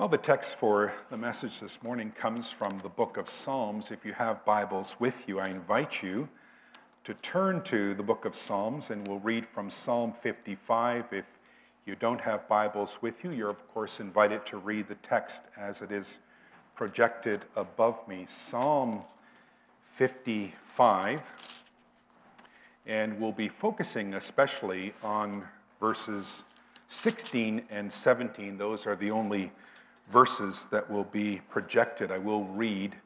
Well, 0.00 0.08
the 0.08 0.16
text 0.16 0.56
for 0.56 0.94
the 1.10 1.18
message 1.18 1.60
this 1.60 1.82
morning 1.82 2.10
comes 2.18 2.48
from 2.48 2.78
the 2.78 2.88
book 2.88 3.18
of 3.18 3.28
Psalms. 3.28 3.90
If 3.90 4.02
you 4.02 4.14
have 4.14 4.42
Bibles 4.46 4.94
with 4.98 5.14
you, 5.26 5.38
I 5.40 5.48
invite 5.48 6.02
you 6.02 6.26
to 7.04 7.12
turn 7.12 7.62
to 7.64 7.92
the 7.94 8.02
book 8.02 8.24
of 8.24 8.34
Psalms 8.34 8.88
and 8.88 9.06
we'll 9.06 9.18
read 9.18 9.46
from 9.46 9.68
Psalm 9.68 10.14
55. 10.22 11.04
If 11.12 11.26
you 11.84 11.96
don't 11.96 12.18
have 12.18 12.48
Bibles 12.48 12.96
with 13.02 13.22
you, 13.22 13.32
you're 13.32 13.50
of 13.50 13.68
course 13.74 14.00
invited 14.00 14.46
to 14.46 14.56
read 14.56 14.88
the 14.88 14.94
text 15.06 15.42
as 15.58 15.82
it 15.82 15.92
is 15.92 16.06
projected 16.74 17.44
above 17.54 17.96
me. 18.08 18.26
Psalm 18.26 19.02
55. 19.98 21.20
And 22.86 23.20
we'll 23.20 23.32
be 23.32 23.50
focusing 23.50 24.14
especially 24.14 24.94
on 25.02 25.44
verses 25.78 26.42
16 26.88 27.64
and 27.68 27.92
17. 27.92 28.56
Those 28.56 28.86
are 28.86 28.96
the 28.96 29.10
only 29.10 29.52
verses 30.12 30.66
that 30.70 30.90
will 30.90 31.04
be 31.04 31.40
projected. 31.50 32.10
I 32.10 32.18
will 32.18 32.44
read 32.44 32.96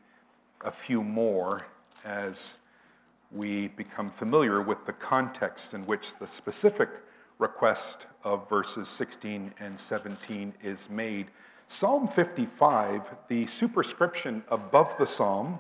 a 0.63 0.71
few 0.71 1.03
more 1.03 1.67
as 2.05 2.55
we 3.31 3.69
become 3.69 4.11
familiar 4.11 4.63
with 4.63 4.85
the 4.87 4.93
context 4.93 5.75
in 5.75 5.85
which 5.87 6.13
the 6.19 6.27
specific 6.27 6.89
request 7.39 8.07
of 8.23 8.49
verses 8.49 8.89
16 8.89 9.53
and 9.59 9.79
17 9.79 10.55
is 10.63 10.89
made. 10.89 11.27
Psalm 11.69 12.07
55, 12.09 13.03
the 13.29 13.47
superscription 13.47 14.43
above 14.51 14.95
the 14.99 15.07
psalm, 15.07 15.59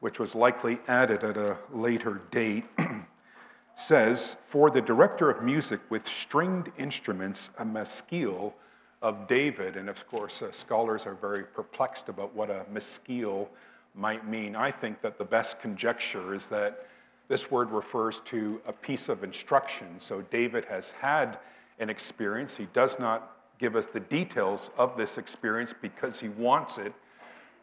which 0.00 0.18
was 0.18 0.34
likely 0.34 0.78
added 0.88 1.22
at 1.22 1.36
a 1.36 1.56
later 1.72 2.22
date, 2.30 2.64
says, 3.76 4.36
For 4.48 4.70
the 4.70 4.80
director 4.80 5.30
of 5.30 5.42
music 5.42 5.80
with 5.90 6.02
stringed 6.08 6.72
instruments, 6.78 7.50
a 7.58 7.64
maskil 7.64 8.54
of 9.02 9.26
David. 9.26 9.76
And 9.76 9.88
of 9.88 10.06
course, 10.08 10.40
uh, 10.42 10.52
scholars 10.52 11.06
are 11.06 11.14
very 11.14 11.42
perplexed 11.42 12.08
about 12.08 12.34
what 12.34 12.50
a 12.50 12.64
maskil 12.72 13.48
might 13.94 14.26
mean. 14.26 14.56
I 14.56 14.70
think 14.70 15.02
that 15.02 15.18
the 15.18 15.24
best 15.24 15.60
conjecture 15.60 16.34
is 16.34 16.46
that 16.46 16.86
this 17.28 17.50
word 17.50 17.70
refers 17.70 18.20
to 18.26 18.60
a 18.66 18.72
piece 18.72 19.08
of 19.08 19.24
instruction. 19.24 19.88
So 19.98 20.22
David 20.30 20.64
has 20.66 20.92
had 21.00 21.38
an 21.78 21.90
experience. 21.90 22.54
He 22.56 22.66
does 22.72 22.98
not 22.98 23.36
give 23.58 23.76
us 23.76 23.86
the 23.92 24.00
details 24.00 24.70
of 24.78 24.96
this 24.96 25.18
experience 25.18 25.74
because 25.80 26.18
he 26.18 26.28
wants 26.28 26.78
it 26.78 26.92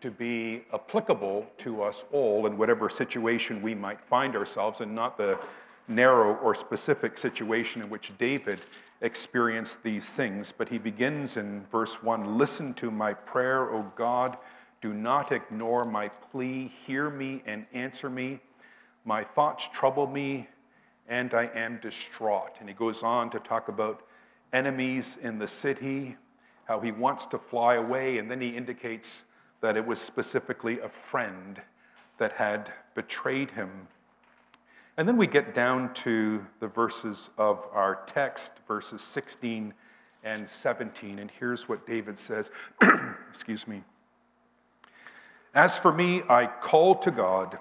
to 0.02 0.12
be 0.12 0.64
applicable 0.74 1.46
to 1.58 1.84
us 1.84 2.04
all 2.12 2.46
in 2.48 2.58
whatever 2.58 2.90
situation 2.90 3.62
we 3.62 3.76
might 3.76 4.00
find 4.10 4.36
ourselves 4.36 4.80
and 4.82 4.94
not 4.94 5.18
the 5.18 5.38
narrow 5.90 6.36
or 6.36 6.56
specific 6.56 7.18
situation 7.18 7.82
in 7.82 7.90
which 7.90 8.12
David 8.18 8.62
experienced 9.02 9.78
these 9.84 10.06
things. 10.06 10.54
But 10.56 10.70
he 10.70 10.78
begins 10.78 11.38
in 11.38 11.66
verse 11.72 12.02
1 12.04 12.38
Listen 12.38 12.74
to 12.76 12.92
my 12.92 13.14
prayer, 13.14 13.72
O 13.72 13.92
God. 13.96 14.38
Do 14.82 14.94
not 14.94 15.32
ignore 15.32 15.84
my 15.84 16.08
plea. 16.08 16.72
Hear 16.86 17.10
me 17.10 17.44
and 17.46 17.66
answer 17.74 18.10
me. 18.10 18.40
My 19.04 19.24
thoughts 19.24 19.68
trouble 19.74 20.08
me, 20.08 20.48
and 21.08 21.34
I 21.34 21.50
am 21.56 21.80
distraught. 21.82 22.52
And 22.60 22.70
he 22.70 22.76
goes 22.76 23.04
on 23.04 23.30
to 23.32 23.40
talk 23.40 23.68
about 23.68 24.04
enemies 24.54 25.18
in 25.22 25.38
the 25.38 25.48
city, 25.48 26.16
how 26.66 26.80
he 26.80 26.92
wants 26.92 27.26
to 27.28 27.40
fly 27.40 27.76
away, 27.76 28.20
and 28.20 28.30
then 28.30 28.40
he 28.40 28.50
indicates 28.56 29.08
that 29.62 29.76
it 29.76 29.86
was 29.86 30.00
specifically 30.00 30.80
a 30.80 30.90
friend 31.12 31.62
that 32.18 32.32
had 32.34 32.72
betrayed 32.96 33.52
him. 33.52 33.70
And 35.00 35.08
then 35.08 35.16
we 35.16 35.28
get 35.28 35.56
down 35.56 35.94
to 35.94 36.46
the 36.60 36.68
verses 36.68 37.30
of 37.38 37.64
our 37.72 38.02
text, 38.06 38.52
verses 38.68 39.02
16 39.02 39.74
and 40.26 40.50
17. 40.62 41.20
And 41.20 41.32
here's 41.40 41.70
what 41.70 41.88
David 41.88 42.20
says 42.20 42.50
Excuse 43.32 43.66
me. 43.66 43.82
As 45.56 45.78
for 45.78 45.94
me, 45.94 46.22
I 46.28 46.48
call 46.48 46.96
to 46.96 47.12
God, 47.12 47.58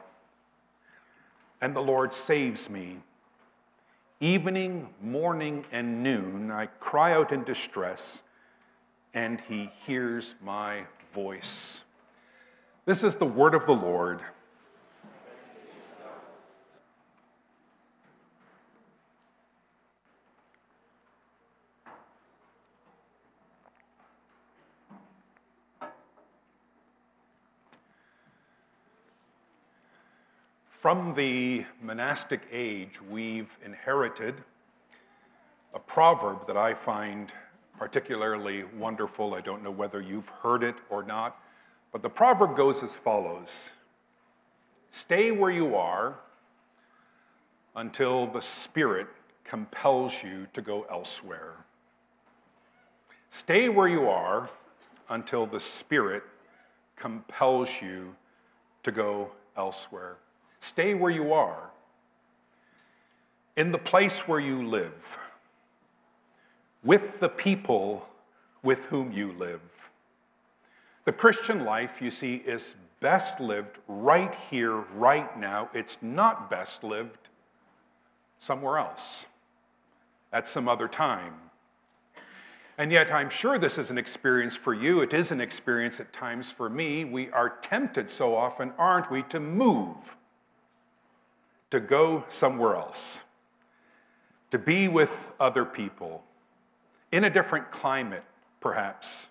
and 1.60 1.76
the 1.76 1.80
Lord 1.80 2.12
saves 2.12 2.68
me. 2.68 2.96
Evening, 4.18 4.88
morning, 5.00 5.64
and 5.70 6.02
noon, 6.02 6.50
I 6.50 6.66
cry 6.80 7.12
out 7.12 7.30
in 7.30 7.44
distress, 7.44 8.20
and 9.14 9.40
he 9.48 9.70
hears 9.86 10.34
my 10.42 10.82
voice. 11.14 11.84
This 12.84 13.04
is 13.04 13.14
the 13.14 13.26
word 13.26 13.54
of 13.54 13.64
the 13.64 13.70
Lord. 13.70 14.22
From 30.88 31.12
the 31.12 31.66
monastic 31.82 32.40
age, 32.50 32.98
we've 33.10 33.50
inherited 33.62 34.36
a 35.74 35.78
proverb 35.78 36.46
that 36.46 36.56
I 36.56 36.72
find 36.72 37.30
particularly 37.78 38.64
wonderful. 38.74 39.34
I 39.34 39.42
don't 39.42 39.62
know 39.62 39.70
whether 39.70 40.00
you've 40.00 40.28
heard 40.28 40.62
it 40.62 40.76
or 40.88 41.02
not, 41.02 41.42
but 41.92 42.00
the 42.00 42.08
proverb 42.08 42.56
goes 42.56 42.82
as 42.82 42.88
follows 43.04 43.50
Stay 44.90 45.30
where 45.30 45.50
you 45.50 45.76
are 45.76 46.20
until 47.76 48.26
the 48.26 48.40
Spirit 48.40 49.08
compels 49.44 50.14
you 50.24 50.46
to 50.54 50.62
go 50.62 50.86
elsewhere. 50.90 51.66
Stay 53.30 53.68
where 53.68 53.88
you 53.88 54.08
are 54.08 54.48
until 55.10 55.44
the 55.44 55.60
Spirit 55.60 56.22
compels 56.96 57.68
you 57.82 58.14
to 58.84 58.90
go 58.90 59.30
elsewhere. 59.54 60.16
Stay 60.60 60.94
where 60.94 61.10
you 61.10 61.32
are, 61.32 61.70
in 63.56 63.72
the 63.72 63.78
place 63.78 64.18
where 64.26 64.40
you 64.40 64.66
live, 64.66 64.92
with 66.84 67.02
the 67.20 67.28
people 67.28 68.06
with 68.62 68.78
whom 68.90 69.12
you 69.12 69.32
live. 69.32 69.60
The 71.04 71.12
Christian 71.12 71.64
life, 71.64 72.00
you 72.00 72.10
see, 72.10 72.36
is 72.46 72.74
best 73.00 73.40
lived 73.40 73.78
right 73.86 74.34
here, 74.50 74.84
right 74.94 75.38
now. 75.38 75.70
It's 75.74 75.96
not 76.02 76.50
best 76.50 76.84
lived 76.84 77.28
somewhere 78.40 78.78
else 78.78 79.24
at 80.32 80.48
some 80.48 80.68
other 80.68 80.88
time. 80.88 81.34
And 82.76 82.92
yet, 82.92 83.12
I'm 83.12 83.30
sure 83.30 83.58
this 83.58 83.78
is 83.78 83.90
an 83.90 83.98
experience 83.98 84.54
for 84.54 84.72
you. 84.72 85.00
It 85.00 85.12
is 85.12 85.32
an 85.32 85.40
experience 85.40 85.98
at 85.98 86.12
times 86.12 86.52
for 86.52 86.68
me. 86.68 87.04
We 87.04 87.30
are 87.30 87.58
tempted 87.62 88.08
so 88.08 88.36
often, 88.36 88.72
aren't 88.78 89.10
we, 89.10 89.22
to 89.30 89.40
move 89.40 89.96
to 91.70 91.80
go 91.80 92.24
somewhere 92.30 92.76
else, 92.76 93.20
to 94.50 94.58
be 94.58 94.88
with 94.88 95.10
other 95.38 95.64
people, 95.64 96.22
in 97.12 97.24
a 97.24 97.30
different 97.30 97.70
climate, 97.70 98.24
perhaps. 98.60 99.26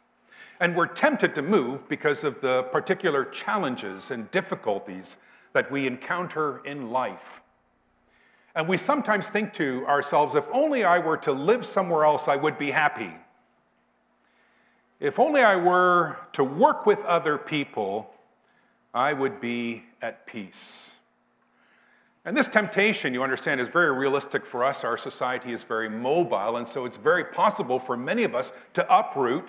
And 0.59 0.75
we're 0.75 0.87
tempted 0.87 1.35
to 1.35 1.41
move 1.41 1.87
because 1.87 2.23
of 2.23 2.41
the 2.41 2.63
particular 2.71 3.25
challenges 3.25 4.11
and 4.11 4.29
difficulties 4.31 5.17
that 5.53 5.71
we 5.71 5.85
encounter 5.87 6.61
in 6.65 6.89
life. 6.91 7.41
And 8.55 8.67
we 8.67 8.77
sometimes 8.77 9.27
think 9.27 9.53
to 9.53 9.85
ourselves, 9.87 10.33
if 10.33 10.45
only 10.51 10.83
I 10.83 10.97
were 10.97 11.17
to 11.17 11.31
live 11.31 11.63
somewhere 11.65 12.05
else, 12.05 12.27
I 12.27 12.35
would 12.35 12.57
be 12.57 12.71
happy. 12.71 13.11
If 14.99 15.19
only 15.19 15.41
I 15.41 15.55
were 15.55 16.17
to 16.33 16.43
work 16.43 16.87
with 16.87 16.99
other 16.99 17.37
people, 17.37 18.09
I 18.95 19.13
would 19.13 19.39
be 19.39 19.83
at 20.01 20.25
peace. 20.25 20.89
And 22.27 22.35
this 22.35 22.49
temptation, 22.49 23.13
you 23.13 23.23
understand, 23.23 23.61
is 23.61 23.69
very 23.69 23.89
realistic 23.97 24.45
for 24.45 24.65
us. 24.65 24.83
Our 24.83 24.97
society 24.97 25.53
is 25.53 25.63
very 25.63 25.87
mobile, 25.87 26.57
and 26.57 26.67
so 26.67 26.83
it's 26.83 26.97
very 26.97 27.23
possible 27.23 27.79
for 27.79 27.95
many 27.95 28.25
of 28.25 28.35
us 28.35 28.51
to 28.73 28.85
uproot 28.93 29.47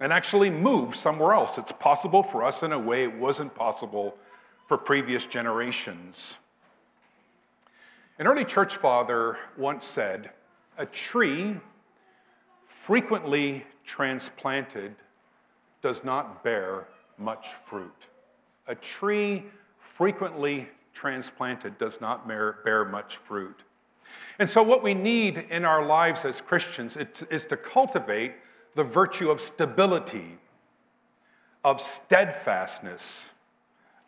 and 0.00 0.14
actually 0.14 0.48
move 0.48 0.96
somewhere 0.96 1.34
else. 1.34 1.58
It's 1.58 1.72
possible 1.72 2.22
for 2.22 2.42
us 2.42 2.62
in 2.62 2.72
a 2.72 2.78
way 2.78 3.04
it 3.04 3.14
wasn't 3.14 3.54
possible 3.54 4.14
for 4.66 4.78
previous 4.78 5.26
generations. 5.26 6.36
An 8.18 8.26
early 8.26 8.46
church 8.46 8.78
father 8.78 9.36
once 9.58 9.84
said, 9.84 10.30
A 10.78 10.86
tree 10.86 11.54
frequently 12.86 13.62
transplanted 13.84 14.94
does 15.82 16.02
not 16.02 16.42
bear 16.42 16.88
much 17.18 17.48
fruit. 17.68 18.06
A 18.68 18.74
tree 18.74 19.44
frequently 19.98 20.66
transplanted 20.96 21.78
does 21.78 22.00
not 22.00 22.26
bear 22.26 22.84
much 22.84 23.18
fruit. 23.28 23.62
And 24.38 24.48
so, 24.48 24.62
what 24.62 24.82
we 24.82 24.94
need 24.94 25.46
in 25.50 25.64
our 25.64 25.84
lives 25.84 26.24
as 26.24 26.40
Christians 26.40 26.96
is 27.30 27.44
to 27.44 27.56
cultivate 27.56 28.32
the 28.74 28.84
virtue 28.84 29.30
of 29.30 29.40
stability, 29.40 30.38
of 31.64 31.80
steadfastness, 31.80 33.02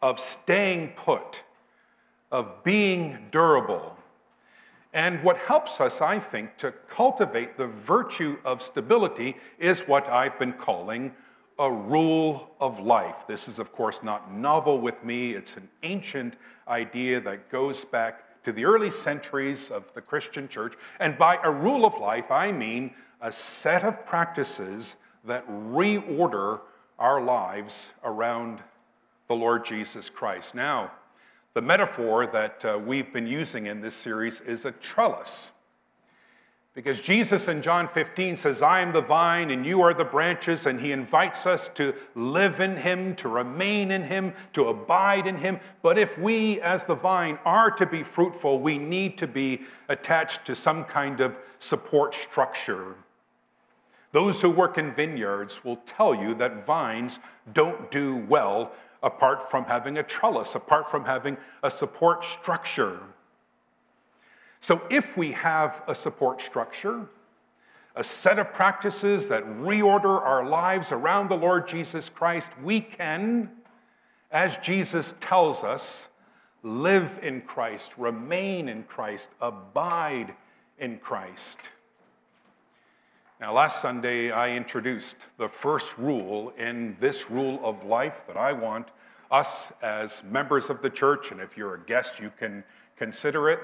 of 0.02 0.20
staying 0.20 0.92
put, 0.96 1.42
of 2.30 2.62
being 2.64 3.18
durable. 3.30 3.96
And 4.92 5.22
what 5.22 5.36
helps 5.38 5.80
us, 5.80 6.00
I 6.00 6.18
think, 6.18 6.56
to 6.58 6.72
cultivate 6.90 7.56
the 7.56 7.66
virtue 7.66 8.36
of 8.44 8.62
stability 8.62 9.36
is 9.58 9.80
what 9.80 10.06
I've 10.08 10.38
been 10.38 10.54
calling 10.54 11.12
a 11.58 11.70
rule 11.70 12.50
of 12.60 12.78
life. 12.78 13.16
This 13.26 13.48
is, 13.48 13.58
of 13.58 13.72
course, 13.72 13.98
not 14.02 14.32
novel 14.32 14.80
with 14.80 15.02
me. 15.02 15.32
It's 15.32 15.56
an 15.56 15.68
ancient 15.82 16.34
idea 16.68 17.20
that 17.22 17.50
goes 17.50 17.84
back 17.90 18.42
to 18.44 18.52
the 18.52 18.64
early 18.64 18.90
centuries 18.90 19.70
of 19.70 19.84
the 19.94 20.00
Christian 20.00 20.48
church. 20.48 20.74
And 21.00 21.18
by 21.18 21.38
a 21.42 21.50
rule 21.50 21.84
of 21.84 22.00
life, 22.00 22.30
I 22.30 22.52
mean 22.52 22.92
a 23.20 23.32
set 23.32 23.84
of 23.84 24.06
practices 24.06 24.94
that 25.26 25.48
reorder 25.48 26.60
our 26.98 27.20
lives 27.20 27.74
around 28.04 28.60
the 29.26 29.34
Lord 29.34 29.66
Jesus 29.66 30.08
Christ. 30.08 30.54
Now, 30.54 30.92
the 31.54 31.60
metaphor 31.60 32.28
that 32.28 32.64
uh, 32.64 32.78
we've 32.78 33.12
been 33.12 33.26
using 33.26 33.66
in 33.66 33.80
this 33.80 33.96
series 33.96 34.40
is 34.46 34.64
a 34.64 34.70
trellis. 34.72 35.48
Because 36.78 37.00
Jesus 37.00 37.48
in 37.48 37.60
John 37.60 37.88
15 37.92 38.36
says, 38.36 38.62
I 38.62 38.78
am 38.82 38.92
the 38.92 39.00
vine 39.00 39.50
and 39.50 39.66
you 39.66 39.80
are 39.80 39.92
the 39.92 40.04
branches, 40.04 40.66
and 40.66 40.78
he 40.78 40.92
invites 40.92 41.44
us 41.44 41.68
to 41.74 41.92
live 42.14 42.60
in 42.60 42.76
him, 42.76 43.16
to 43.16 43.28
remain 43.28 43.90
in 43.90 44.04
him, 44.04 44.32
to 44.52 44.68
abide 44.68 45.26
in 45.26 45.36
him. 45.36 45.58
But 45.82 45.98
if 45.98 46.16
we, 46.18 46.60
as 46.60 46.84
the 46.84 46.94
vine, 46.94 47.36
are 47.44 47.72
to 47.72 47.84
be 47.84 48.04
fruitful, 48.04 48.60
we 48.60 48.78
need 48.78 49.18
to 49.18 49.26
be 49.26 49.62
attached 49.88 50.46
to 50.46 50.54
some 50.54 50.84
kind 50.84 51.20
of 51.20 51.34
support 51.58 52.14
structure. 52.30 52.94
Those 54.12 54.40
who 54.40 54.48
work 54.48 54.78
in 54.78 54.94
vineyards 54.94 55.64
will 55.64 55.80
tell 55.84 56.14
you 56.14 56.32
that 56.36 56.64
vines 56.64 57.18
don't 57.54 57.90
do 57.90 58.24
well 58.28 58.70
apart 59.02 59.50
from 59.50 59.64
having 59.64 59.98
a 59.98 60.04
trellis, 60.04 60.54
apart 60.54 60.92
from 60.92 61.04
having 61.04 61.38
a 61.64 61.72
support 61.72 62.24
structure. 62.40 63.00
So, 64.60 64.82
if 64.90 65.16
we 65.16 65.32
have 65.32 65.82
a 65.86 65.94
support 65.94 66.42
structure, 66.42 67.06
a 67.94 68.04
set 68.04 68.38
of 68.38 68.52
practices 68.52 69.26
that 69.28 69.44
reorder 69.44 70.20
our 70.22 70.46
lives 70.46 70.92
around 70.92 71.28
the 71.28 71.36
Lord 71.36 71.66
Jesus 71.68 72.08
Christ, 72.08 72.48
we 72.62 72.80
can, 72.80 73.50
as 74.30 74.56
Jesus 74.62 75.14
tells 75.20 75.64
us, 75.64 76.06
live 76.62 77.10
in 77.22 77.40
Christ, 77.42 77.92
remain 77.96 78.68
in 78.68 78.82
Christ, 78.84 79.28
abide 79.40 80.34
in 80.78 80.98
Christ. 80.98 81.58
Now, 83.40 83.54
last 83.54 83.80
Sunday, 83.80 84.32
I 84.32 84.50
introduced 84.50 85.14
the 85.38 85.48
first 85.48 85.96
rule 85.96 86.52
in 86.58 86.96
this 87.00 87.30
rule 87.30 87.60
of 87.62 87.84
life 87.84 88.14
that 88.26 88.36
I 88.36 88.52
want 88.52 88.88
us 89.30 89.48
as 89.82 90.10
members 90.28 90.70
of 90.70 90.82
the 90.82 90.90
church, 90.90 91.30
and 91.30 91.40
if 91.40 91.56
you're 91.56 91.74
a 91.74 91.84
guest, 91.84 92.14
you 92.20 92.32
can 92.38 92.64
consider 92.96 93.50
it. 93.50 93.60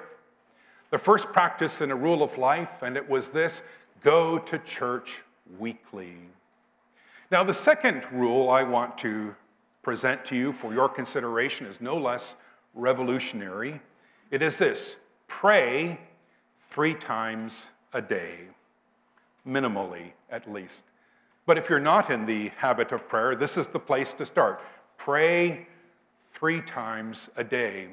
The 0.95 1.01
first 1.01 1.27
practice 1.33 1.81
in 1.81 1.91
a 1.91 1.97
rule 1.97 2.23
of 2.23 2.39
life, 2.39 2.83
and 2.83 2.97
it 2.97 3.11
was 3.11 3.29
this 3.31 3.63
go 4.05 4.39
to 4.39 4.61
church 4.61 5.23
weekly. 5.59 6.15
Now, 7.33 7.43
the 7.43 7.53
second 7.53 8.05
rule 8.13 8.49
I 8.49 8.63
want 8.63 8.97
to 8.99 9.35
present 9.83 10.25
to 10.27 10.37
you 10.37 10.53
for 10.53 10.73
your 10.73 10.89
consideration 10.89 11.67
is 11.67 11.81
no 11.81 11.97
less 11.97 12.37
revolutionary. 12.75 13.81
It 14.31 14.41
is 14.41 14.57
this 14.57 14.95
pray 15.27 15.99
three 16.71 16.95
times 16.95 17.65
a 17.93 18.01
day 18.01 18.43
minimally 19.45 20.13
at 20.31 20.49
least. 20.49 20.85
But 21.45 21.59
if 21.59 21.69
you're 21.69 21.81
not 21.81 22.13
in 22.13 22.25
the 22.25 22.51
habit 22.51 22.93
of 22.93 23.09
prayer, 23.09 23.35
this 23.35 23.57
is 23.57 23.67
the 23.67 23.81
place 23.81 24.15
to 24.15 24.25
start. 24.25 24.61
Pray 24.97 25.67
three 26.35 26.63
times 26.63 27.31
a 27.37 27.43
day. 27.43 27.89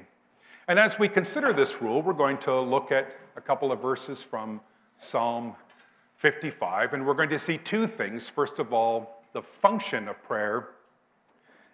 And 0.67 0.77
as 0.77 0.97
we 0.99 1.09
consider 1.09 1.53
this 1.53 1.81
rule, 1.81 2.01
we're 2.01 2.13
going 2.13 2.37
to 2.39 2.59
look 2.59 2.91
at 2.91 3.15
a 3.35 3.41
couple 3.41 3.71
of 3.71 3.81
verses 3.81 4.21
from 4.21 4.61
Psalm 4.99 5.55
55, 6.17 6.93
and 6.93 7.05
we're 7.05 7.15
going 7.15 7.29
to 7.29 7.39
see 7.39 7.57
two 7.57 7.87
things. 7.87 8.29
First 8.29 8.59
of 8.59 8.71
all, 8.71 9.23
the 9.33 9.41
function 9.41 10.07
of 10.07 10.21
prayer, 10.23 10.69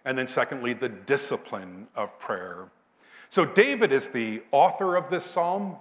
and 0.04 0.16
then 0.16 0.26
secondly, 0.26 0.72
the 0.72 0.88
discipline 0.88 1.86
of 1.94 2.18
prayer. 2.18 2.68
So, 3.30 3.44
David 3.44 3.92
is 3.92 4.08
the 4.08 4.42
author 4.52 4.96
of 4.96 5.10
this 5.10 5.24
psalm. 5.24 5.76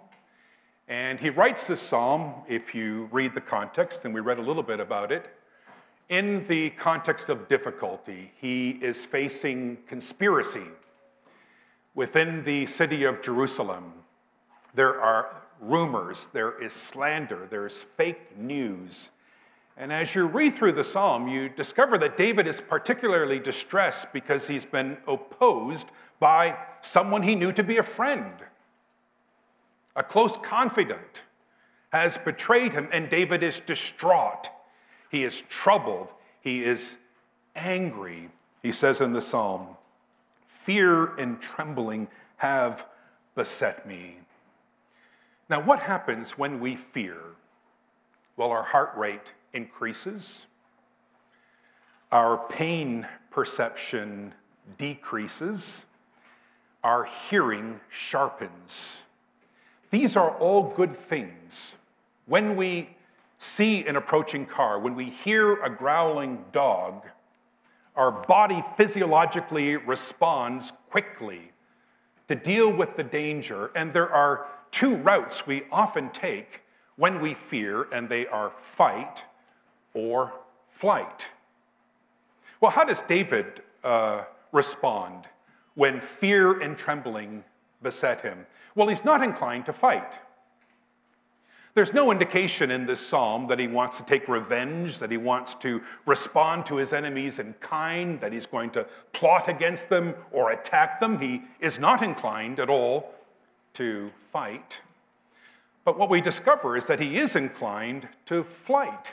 And 0.89 1.19
he 1.19 1.29
writes 1.29 1.67
this 1.67 1.81
psalm, 1.81 2.33
if 2.47 2.73
you 2.73 3.09
read 3.11 3.35
the 3.35 3.41
context, 3.41 4.01
and 4.05 4.13
we 4.13 4.21
read 4.21 4.37
a 4.37 4.41
little 4.41 4.63
bit 4.63 4.79
about 4.79 5.11
it, 5.11 5.25
in 6.09 6.45
the 6.47 6.69
context 6.71 7.27
of 7.27 7.49
difficulty. 7.49 8.31
He 8.39 8.79
is 8.81 9.03
facing 9.03 9.77
conspiracy 9.85 10.67
within 11.97 12.43
the 12.45 12.65
city 12.67 13.03
of 13.03 13.21
Jerusalem. 13.21 13.91
There 14.75 15.01
are 15.01 15.41
rumors, 15.59 16.29
there 16.31 16.63
is 16.63 16.71
slander, 16.71 17.47
there's 17.49 17.83
fake 17.97 18.37
news. 18.37 19.09
And 19.75 19.91
as 19.91 20.13
you 20.15 20.25
read 20.25 20.55
through 20.55 20.73
the 20.73 20.83
psalm, 20.83 21.27
you 21.27 21.49
discover 21.49 21.97
that 21.97 22.15
David 22.15 22.47
is 22.47 22.61
particularly 22.61 23.39
distressed 23.39 24.07
because 24.13 24.47
he's 24.47 24.63
been 24.63 24.95
opposed 25.07 25.87
by 26.19 26.55
someone 26.81 27.23
he 27.23 27.35
knew 27.35 27.51
to 27.51 27.63
be 27.63 27.77
a 27.77 27.83
friend 27.83 28.31
a 29.97 30.03
close 30.03 30.37
confidant, 30.43 31.23
has 31.89 32.17
betrayed 32.23 32.71
him, 32.71 32.87
and 32.93 33.09
David 33.09 33.41
is 33.41 33.59
distraught. 33.65 34.47
He 35.09 35.23
is 35.23 35.41
troubled. 35.49 36.09
He 36.41 36.59
is 36.59 36.93
angry. 37.55 38.29
He 38.61 38.71
says 38.71 39.01
in 39.01 39.11
the 39.11 39.21
psalm, 39.21 39.69
Fear 40.67 41.15
and 41.15 41.41
trembling 41.41 42.09
have 42.35 42.83
beset 43.35 43.87
me. 43.87 44.17
Now, 45.49 45.61
what 45.61 45.79
happens 45.79 46.31
when 46.31 46.59
we 46.59 46.75
fear? 46.75 47.15
Well, 48.35 48.51
our 48.51 48.63
heart 48.63 48.91
rate 48.97 49.31
increases, 49.53 50.45
our 52.11 52.45
pain 52.49 53.07
perception 53.31 54.33
decreases, 54.77 55.83
our 56.83 57.07
hearing 57.29 57.79
sharpens. 57.89 58.97
These 59.89 60.17
are 60.17 60.31
all 60.37 60.73
good 60.75 60.99
things. 61.07 61.75
When 62.25 62.57
we 62.57 62.89
see 63.39 63.85
an 63.87 63.95
approaching 63.95 64.45
car, 64.45 64.79
when 64.79 64.95
we 64.95 65.11
hear 65.23 65.63
a 65.63 65.69
growling 65.73 66.43
dog, 66.51 67.05
our 67.97 68.11
body 68.11 68.63
physiologically 68.77 69.75
responds 69.75 70.71
quickly 70.89 71.51
to 72.27 72.35
deal 72.35 72.71
with 72.71 72.95
the 72.95 73.03
danger. 73.03 73.71
And 73.75 73.91
there 73.91 74.09
are 74.09 74.47
two 74.71 74.95
routes 74.97 75.47
we 75.47 75.63
often 75.71 76.09
take 76.11 76.61
when 76.95 77.21
we 77.21 77.35
fear, 77.49 77.87
and 77.91 78.07
they 78.07 78.27
are 78.27 78.51
fight 78.75 79.17
or 79.93 80.31
flight. 80.79 81.23
Well, 82.61 82.71
how 82.71 82.85
does 82.85 83.01
David 83.07 83.61
uh, 83.83 84.23
respond 84.51 85.25
when 85.75 86.01
fear 86.19 86.61
and 86.61 86.77
trembling 86.77 87.43
beset 87.83 88.21
him? 88.21 88.45
Well, 88.75 88.87
he's 88.87 89.03
not 89.03 89.23
inclined 89.23 89.65
to 89.67 89.73
fight. 89.73 90.13
There's 91.77 91.93
no 91.93 92.11
indication 92.11 92.71
in 92.71 92.87
this 92.87 92.99
psalm 92.99 93.45
that 93.49 93.59
he 93.59 93.67
wants 93.67 93.97
to 93.97 94.03
take 94.05 94.27
revenge, 94.27 94.97
that 94.97 95.11
he 95.11 95.17
wants 95.17 95.53
to 95.59 95.79
respond 96.07 96.65
to 96.65 96.77
his 96.77 96.91
enemies 96.91 97.37
in 97.37 97.53
kind, 97.59 98.19
that 98.19 98.33
he's 98.33 98.47
going 98.47 98.71
to 98.71 98.87
plot 99.13 99.47
against 99.47 99.87
them 99.87 100.15
or 100.31 100.53
attack 100.53 100.99
them. 100.99 101.19
He 101.19 101.43
is 101.59 101.77
not 101.77 102.01
inclined 102.01 102.59
at 102.59 102.67
all 102.67 103.13
to 103.75 104.09
fight. 104.33 104.79
But 105.85 105.99
what 105.99 106.09
we 106.09 106.19
discover 106.19 106.77
is 106.77 106.85
that 106.85 106.99
he 106.99 107.19
is 107.19 107.35
inclined 107.35 108.07
to 108.25 108.43
flight. 108.65 109.05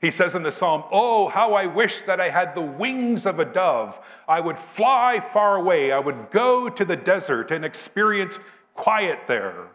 He 0.00 0.10
says 0.10 0.34
in 0.34 0.42
the 0.42 0.50
psalm, 0.50 0.82
Oh, 0.90 1.28
how 1.28 1.54
I 1.54 1.66
wish 1.66 2.02
that 2.08 2.20
I 2.20 2.30
had 2.30 2.56
the 2.56 2.62
wings 2.62 3.26
of 3.26 3.38
a 3.38 3.44
dove. 3.44 3.96
I 4.26 4.40
would 4.40 4.58
fly 4.74 5.24
far 5.32 5.58
away. 5.58 5.92
I 5.92 6.00
would 6.00 6.32
go 6.32 6.68
to 6.68 6.84
the 6.84 6.96
desert 6.96 7.52
and 7.52 7.64
experience 7.64 8.40
quiet 8.74 9.20
there. 9.28 9.68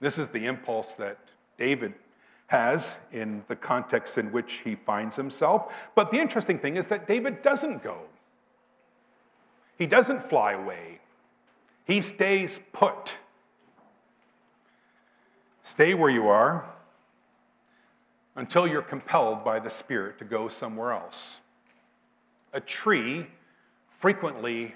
This 0.00 0.18
is 0.18 0.28
the 0.28 0.46
impulse 0.46 0.94
that 0.98 1.18
David 1.58 1.94
has 2.46 2.84
in 3.12 3.44
the 3.48 3.54
context 3.54 4.18
in 4.18 4.32
which 4.32 4.60
he 4.64 4.74
finds 4.74 5.14
himself. 5.14 5.72
But 5.94 6.10
the 6.10 6.18
interesting 6.18 6.58
thing 6.58 6.76
is 6.76 6.86
that 6.88 7.06
David 7.06 7.42
doesn't 7.42 7.82
go, 7.82 7.98
he 9.78 9.86
doesn't 9.86 10.28
fly 10.28 10.52
away, 10.52 10.98
he 11.84 12.00
stays 12.00 12.58
put. 12.72 13.12
Stay 15.64 15.94
where 15.94 16.10
you 16.10 16.26
are 16.26 16.64
until 18.34 18.66
you're 18.66 18.82
compelled 18.82 19.44
by 19.44 19.60
the 19.60 19.70
Spirit 19.70 20.18
to 20.18 20.24
go 20.24 20.48
somewhere 20.48 20.92
else. 20.92 21.38
A 22.52 22.60
tree 22.60 23.26
frequently 24.00 24.74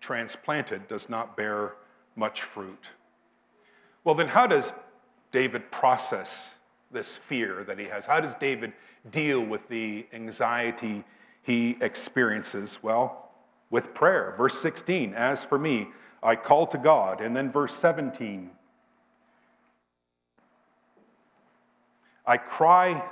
transplanted 0.00 0.88
does 0.88 1.10
not 1.10 1.36
bear 1.36 1.74
much 2.16 2.42
fruit. 2.42 2.86
Well, 4.04 4.14
then, 4.14 4.28
how 4.28 4.46
does 4.46 4.72
David 5.32 5.70
process 5.72 6.28
this 6.92 7.18
fear 7.28 7.64
that 7.64 7.78
he 7.78 7.86
has? 7.86 8.04
How 8.04 8.20
does 8.20 8.34
David 8.38 8.72
deal 9.10 9.40
with 9.40 9.66
the 9.68 10.06
anxiety 10.12 11.02
he 11.42 11.76
experiences? 11.80 12.78
Well, 12.82 13.30
with 13.70 13.94
prayer. 13.94 14.34
Verse 14.36 14.60
16, 14.60 15.14
as 15.14 15.44
for 15.44 15.58
me, 15.58 15.88
I 16.22 16.36
call 16.36 16.66
to 16.68 16.78
God. 16.78 17.20
And 17.20 17.34
then 17.34 17.50
verse 17.50 17.74
17, 17.74 18.50
I 22.26 22.36
cry 22.36 23.02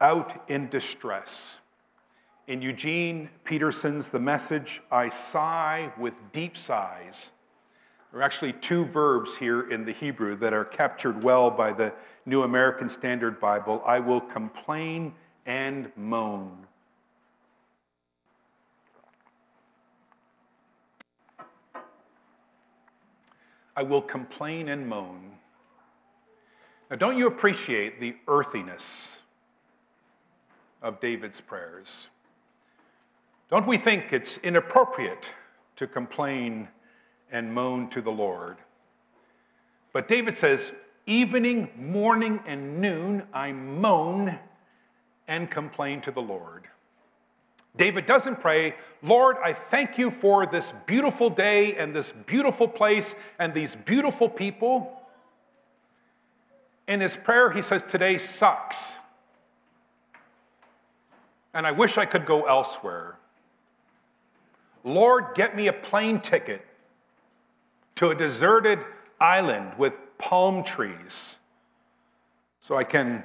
out 0.00 0.44
in 0.48 0.68
distress. 0.68 1.58
In 2.48 2.60
Eugene 2.60 3.28
Peterson's 3.44 4.08
The 4.08 4.18
Message, 4.18 4.82
I 4.90 5.08
sigh 5.08 5.92
with 5.98 6.14
deep 6.32 6.56
sighs 6.56 7.30
there 8.12 8.20
are 8.20 8.24
actually 8.24 8.52
two 8.52 8.84
verbs 8.84 9.30
here 9.38 9.70
in 9.70 9.86
the 9.86 9.92
Hebrew 9.92 10.36
that 10.36 10.52
are 10.52 10.66
captured 10.66 11.24
well 11.24 11.50
by 11.50 11.72
the 11.72 11.94
New 12.26 12.42
American 12.42 12.90
Standard 12.90 13.40
Bible. 13.40 13.82
I 13.86 14.00
will 14.00 14.20
complain 14.20 15.14
and 15.46 15.90
moan. 15.96 16.66
I 23.74 23.82
will 23.82 24.02
complain 24.02 24.68
and 24.68 24.86
moan. 24.86 25.32
Now, 26.90 26.96
don't 26.96 27.16
you 27.16 27.26
appreciate 27.26 27.98
the 27.98 28.14
earthiness 28.28 28.84
of 30.82 31.00
David's 31.00 31.40
prayers? 31.40 31.88
Don't 33.48 33.66
we 33.66 33.78
think 33.78 34.12
it's 34.12 34.36
inappropriate 34.42 35.24
to 35.76 35.86
complain 35.86 36.68
and 37.32 37.52
moan 37.52 37.90
to 37.90 38.00
the 38.00 38.10
Lord? 38.10 38.58
But 39.92 40.08
David 40.08 40.38
says, 40.38 40.60
Evening, 41.06 41.68
morning, 41.76 42.38
and 42.46 42.80
noon, 42.80 43.24
I 43.34 43.50
moan 43.50 44.38
and 45.26 45.50
complain 45.50 46.00
to 46.02 46.12
the 46.12 46.20
Lord. 46.20 46.68
David 47.76 48.06
doesn't 48.06 48.40
pray, 48.40 48.74
Lord, 49.02 49.36
I 49.42 49.56
thank 49.70 49.98
you 49.98 50.12
for 50.20 50.46
this 50.46 50.72
beautiful 50.86 51.30
day 51.30 51.74
and 51.76 51.94
this 51.94 52.12
beautiful 52.26 52.68
place 52.68 53.14
and 53.38 53.52
these 53.54 53.74
beautiful 53.86 54.28
people. 54.28 55.00
In 56.86 57.00
his 57.00 57.16
prayer, 57.16 57.50
he 57.50 57.62
says, 57.62 57.82
Today 57.90 58.18
sucks. 58.18 58.76
And 61.54 61.66
I 61.66 61.72
wish 61.72 61.98
I 61.98 62.06
could 62.06 62.26
go 62.26 62.44
elsewhere. 62.44 63.16
Lord, 64.84 65.34
get 65.34 65.56
me 65.56 65.68
a 65.68 65.72
plane 65.72 66.20
ticket 66.20 66.64
to 67.96 68.10
a 68.10 68.14
deserted 68.14 68.78
island 69.20 69.72
with 69.78 69.92
palm 70.18 70.64
trees 70.64 71.36
so 72.60 72.76
I 72.76 72.84
can 72.84 73.24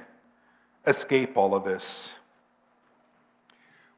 escape 0.86 1.36
all 1.36 1.54
of 1.54 1.64
this. 1.64 2.10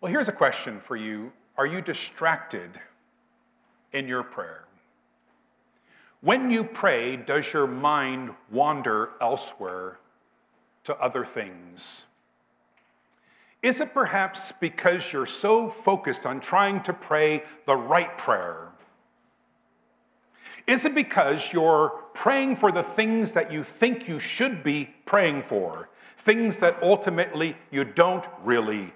Well, 0.00 0.10
here's 0.10 0.28
a 0.28 0.32
question 0.32 0.80
for 0.86 0.96
you 0.96 1.32
Are 1.56 1.66
you 1.66 1.80
distracted 1.80 2.70
in 3.92 4.08
your 4.08 4.22
prayer? 4.22 4.64
When 6.22 6.50
you 6.50 6.64
pray, 6.64 7.16
does 7.16 7.46
your 7.52 7.66
mind 7.66 8.30
wander 8.50 9.10
elsewhere 9.22 9.98
to 10.84 10.94
other 10.96 11.24
things? 11.24 12.04
Is 13.62 13.80
it 13.80 13.92
perhaps 13.92 14.52
because 14.60 15.02
you're 15.12 15.26
so 15.26 15.74
focused 15.84 16.24
on 16.24 16.40
trying 16.40 16.82
to 16.84 16.92
pray 16.92 17.42
the 17.66 17.76
right 17.76 18.16
prayer? 18.16 18.69
Is 20.70 20.84
it 20.84 20.94
because 20.94 21.42
you're 21.52 21.88
praying 22.14 22.54
for 22.54 22.70
the 22.70 22.84
things 22.94 23.32
that 23.32 23.50
you 23.52 23.66
think 23.80 24.06
you 24.06 24.20
should 24.20 24.62
be 24.62 24.88
praying 25.04 25.42
for? 25.48 25.88
Things 26.24 26.58
that 26.58 26.80
ultimately 26.80 27.56
you 27.72 27.82
don't 27.82 28.24
really 28.44 28.92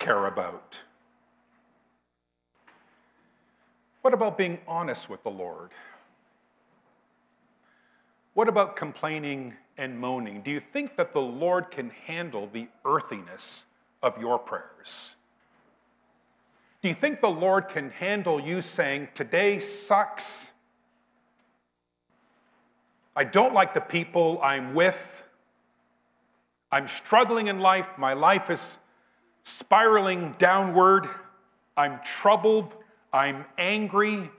care 0.00 0.26
about? 0.26 0.76
What 4.00 4.12
about 4.12 4.36
being 4.36 4.58
honest 4.66 5.08
with 5.08 5.22
the 5.22 5.30
Lord? 5.30 5.70
What 8.34 8.48
about 8.48 8.74
complaining 8.74 9.54
and 9.78 9.96
moaning? 9.96 10.42
Do 10.42 10.50
you 10.50 10.60
think 10.72 10.96
that 10.96 11.12
the 11.12 11.20
Lord 11.20 11.70
can 11.70 11.90
handle 12.04 12.48
the 12.52 12.66
earthiness 12.84 13.62
of 14.02 14.18
your 14.18 14.40
prayers? 14.40 15.14
Do 16.82 16.88
you 16.88 16.96
think 16.96 17.20
the 17.20 17.28
Lord 17.28 17.68
can 17.68 17.90
handle 17.90 18.40
you 18.40 18.60
saying, 18.60 19.06
Today 19.14 19.60
sucks? 19.60 20.46
I 23.14 23.24
don't 23.24 23.52
like 23.52 23.74
the 23.74 23.80
people 23.80 24.40
I'm 24.42 24.74
with. 24.74 24.96
I'm 26.70 26.88
struggling 27.04 27.48
in 27.48 27.58
life. 27.58 27.86
My 27.98 28.14
life 28.14 28.48
is 28.48 28.60
spiraling 29.44 30.34
downward. 30.38 31.06
I'm 31.76 32.00
troubled. 32.20 32.72
I'm 33.12 33.44
angry. 33.58 34.16
Do 34.16 34.30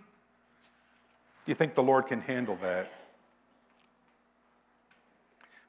you 1.51 1.55
think 1.55 1.75
the 1.75 1.83
Lord 1.83 2.07
can 2.07 2.21
handle 2.21 2.57
that? 2.61 2.91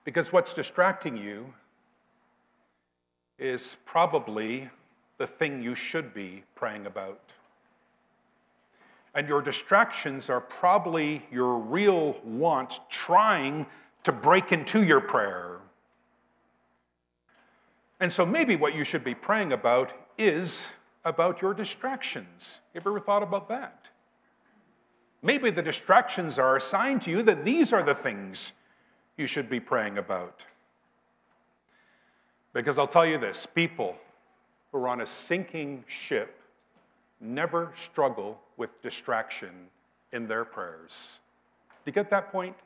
Because 0.04 0.32
what's 0.32 0.54
distracting 0.54 1.16
you 1.16 1.46
is 3.38 3.76
probably 3.84 4.70
the 5.18 5.26
thing 5.26 5.62
you 5.62 5.74
should 5.74 6.14
be 6.14 6.44
praying 6.54 6.86
about. 6.86 7.20
And 9.14 9.28
your 9.28 9.42
distractions 9.42 10.28
are 10.28 10.40
probably 10.40 11.24
your 11.30 11.58
real 11.58 12.16
wants 12.24 12.80
trying 12.90 13.66
to 14.02 14.12
break 14.12 14.52
into 14.52 14.82
your 14.82 15.00
prayer. 15.00 15.58
And 18.00 18.12
so 18.12 18.26
maybe 18.26 18.56
what 18.56 18.74
you 18.74 18.84
should 18.84 19.04
be 19.04 19.14
praying 19.14 19.52
about 19.52 19.92
is 20.18 20.54
about 21.04 21.40
your 21.40 21.54
distractions. 21.54 22.42
You 22.74 22.80
ever 22.80 22.98
thought 23.00 23.22
about 23.22 23.48
that? 23.48 23.86
Maybe 25.22 25.50
the 25.50 25.62
distractions 25.62 26.38
are 26.38 26.56
assigned 26.56 27.02
to 27.02 27.10
you 27.10 27.22
that 27.22 27.44
these 27.44 27.72
are 27.72 27.82
the 27.82 27.94
things 27.94 28.52
you 29.16 29.26
should 29.26 29.48
be 29.48 29.60
praying 29.60 29.96
about. 29.96 30.40
Because 32.52 32.78
I'll 32.78 32.88
tell 32.88 33.06
you 33.06 33.18
this 33.18 33.46
people 33.54 33.96
who 34.70 34.78
are 34.78 34.88
on 34.88 35.00
a 35.00 35.06
sinking 35.06 35.84
ship 35.88 36.38
never 37.20 37.72
struggle 37.90 38.38
with 38.56 38.70
distraction 38.82 39.50
in 40.12 40.26
their 40.26 40.44
prayers. 40.44 40.92
Do 41.84 41.90
you 41.90 41.92
get 41.92 42.10
that 42.10 42.30
point? 42.30 42.56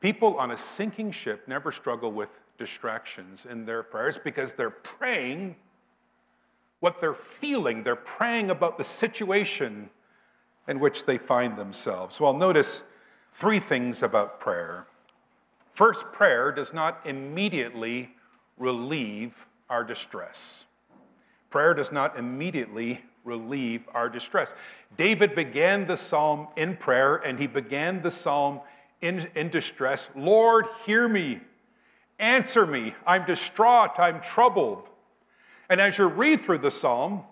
People 0.00 0.38
on 0.38 0.52
a 0.52 0.58
sinking 0.58 1.12
ship 1.12 1.46
never 1.46 1.70
struggle 1.70 2.10
with 2.10 2.30
distractions 2.58 3.46
in 3.50 3.64
their 3.64 3.82
prayers 3.82 4.18
because 4.22 4.52
they're 4.52 4.70
praying 4.70 5.54
what 6.80 7.00
they're 7.00 7.16
feeling. 7.40 7.84
They're 7.84 7.96
praying 7.96 8.50
about 8.50 8.78
the 8.78 8.84
situation 8.84 9.90
in 10.68 10.80
which 10.80 11.04
they 11.04 11.18
find 11.18 11.56
themselves. 11.56 12.18
Well, 12.18 12.32
notice 12.32 12.80
three 13.38 13.60
things 13.60 14.02
about 14.02 14.40
prayer. 14.40 14.86
First, 15.74 16.04
prayer 16.12 16.52
does 16.52 16.72
not 16.72 17.00
immediately 17.04 18.10
relieve 18.58 19.34
our 19.68 19.84
distress. 19.84 20.64
Prayer 21.50 21.74
does 21.74 21.92
not 21.92 22.18
immediately 22.18 23.00
relieve 23.24 23.82
our 23.94 24.08
distress. 24.08 24.48
David 24.96 25.34
began 25.34 25.86
the 25.86 25.96
psalm 25.96 26.48
in 26.56 26.76
prayer 26.76 27.16
and 27.16 27.38
he 27.38 27.46
began 27.46 28.02
the 28.02 28.10
psalm 28.10 28.60
in, 29.02 29.28
in 29.34 29.50
distress. 29.50 30.06
Lord, 30.14 30.66
hear 30.84 31.08
me. 31.08 31.40
Answer 32.18 32.66
me. 32.66 32.94
I'm 33.06 33.26
distraught. 33.26 33.98
I'm 33.98 34.20
troubled. 34.20 34.88
And 35.68 35.80
as 35.80 35.96
you 35.96 36.06
read 36.06 36.44
through 36.44 36.58
the 36.58 36.70
psalm 36.70 37.22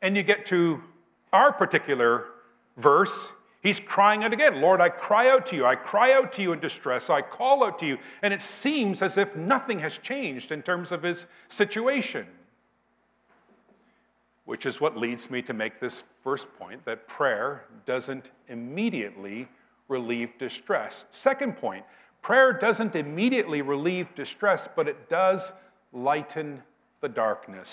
and 0.00 0.16
you 0.16 0.22
get 0.22 0.46
to 0.46 0.80
our 1.32 1.52
particular 1.52 2.26
verse, 2.78 3.12
he's 3.62 3.78
crying 3.78 4.24
out 4.24 4.32
again 4.32 4.60
Lord, 4.60 4.80
I 4.80 4.88
cry 4.88 5.30
out 5.30 5.46
to 5.48 5.56
you. 5.56 5.66
I 5.66 5.76
cry 5.76 6.14
out 6.14 6.32
to 6.34 6.42
you 6.42 6.52
in 6.52 6.60
distress. 6.60 7.10
I 7.10 7.22
call 7.22 7.64
out 7.64 7.78
to 7.80 7.86
you. 7.86 7.98
And 8.22 8.34
it 8.34 8.42
seems 8.42 9.02
as 9.02 9.18
if 9.18 9.34
nothing 9.36 9.78
has 9.78 9.98
changed 9.98 10.50
in 10.50 10.62
terms 10.62 10.90
of 10.90 11.02
his 11.02 11.26
situation. 11.48 12.26
Which 14.44 14.66
is 14.66 14.80
what 14.80 14.96
leads 14.96 15.30
me 15.30 15.42
to 15.42 15.52
make 15.52 15.80
this 15.80 16.02
first 16.24 16.46
point 16.58 16.84
that 16.84 17.06
prayer 17.06 17.64
doesn't 17.86 18.30
immediately 18.48 19.48
relieve 19.88 20.30
distress. 20.38 21.04
Second 21.10 21.56
point, 21.56 21.84
Prayer 22.22 22.52
doesn't 22.52 22.94
immediately 22.94 23.62
relieve 23.62 24.06
distress, 24.14 24.68
but 24.76 24.86
it 24.86 25.10
does 25.10 25.52
lighten 25.92 26.62
the 27.00 27.08
darkness. 27.08 27.68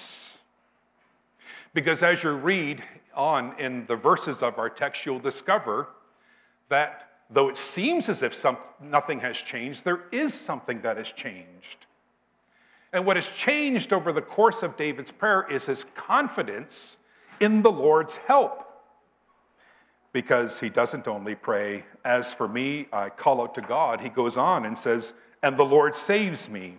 Because 1.76 2.02
as 2.02 2.24
you 2.24 2.32
read 2.32 2.84
on 3.14 3.58
in 3.60 3.86
the 3.86 3.96
verses 3.96 4.42
of 4.42 4.58
our 4.58 4.72
text, 4.72 5.06
you'll 5.06 5.20
discover 5.20 5.90
that 6.70 7.10
though 7.30 7.48
it 7.48 7.58
seems 7.58 8.10
as 8.10 8.24
if 8.24 8.34
some, 8.34 8.58
nothing 8.82 9.20
has 9.20 9.38
changed, 9.38 9.84
there 9.86 10.06
is 10.12 10.34
something 10.34 10.82
that 10.82 10.98
has 10.98 11.12
changed. 11.12 11.86
And 12.92 13.06
what 13.06 13.16
has 13.16 13.28
changed 13.38 13.94
over 13.94 14.12
the 14.12 14.22
course 14.22 14.64
of 14.64 14.76
David's 14.76 15.12
prayer 15.12 15.46
is 15.50 15.66
his 15.66 15.86
confidence 15.96 16.98
in 17.40 17.62
the 17.62 17.72
Lord's 17.72 18.16
help 18.28 18.66
because 20.12 20.60
he 20.60 20.70
doesn't 20.70 21.08
only 21.08 21.36
pray, 21.36 21.84
As 22.04 22.34
for 22.34 22.48
me, 22.48 22.88
I 22.92 23.10
call 23.10 23.42
out 23.42 23.54
to 23.56 23.62
God. 23.62 24.02
He 24.02 24.10
goes 24.10 24.38
on 24.38 24.66
and 24.66 24.78
says, 24.78 25.14
And 25.44 25.58
the 25.58 25.64
Lord 25.64 25.96
saves 25.96 26.50
me. 26.50 26.78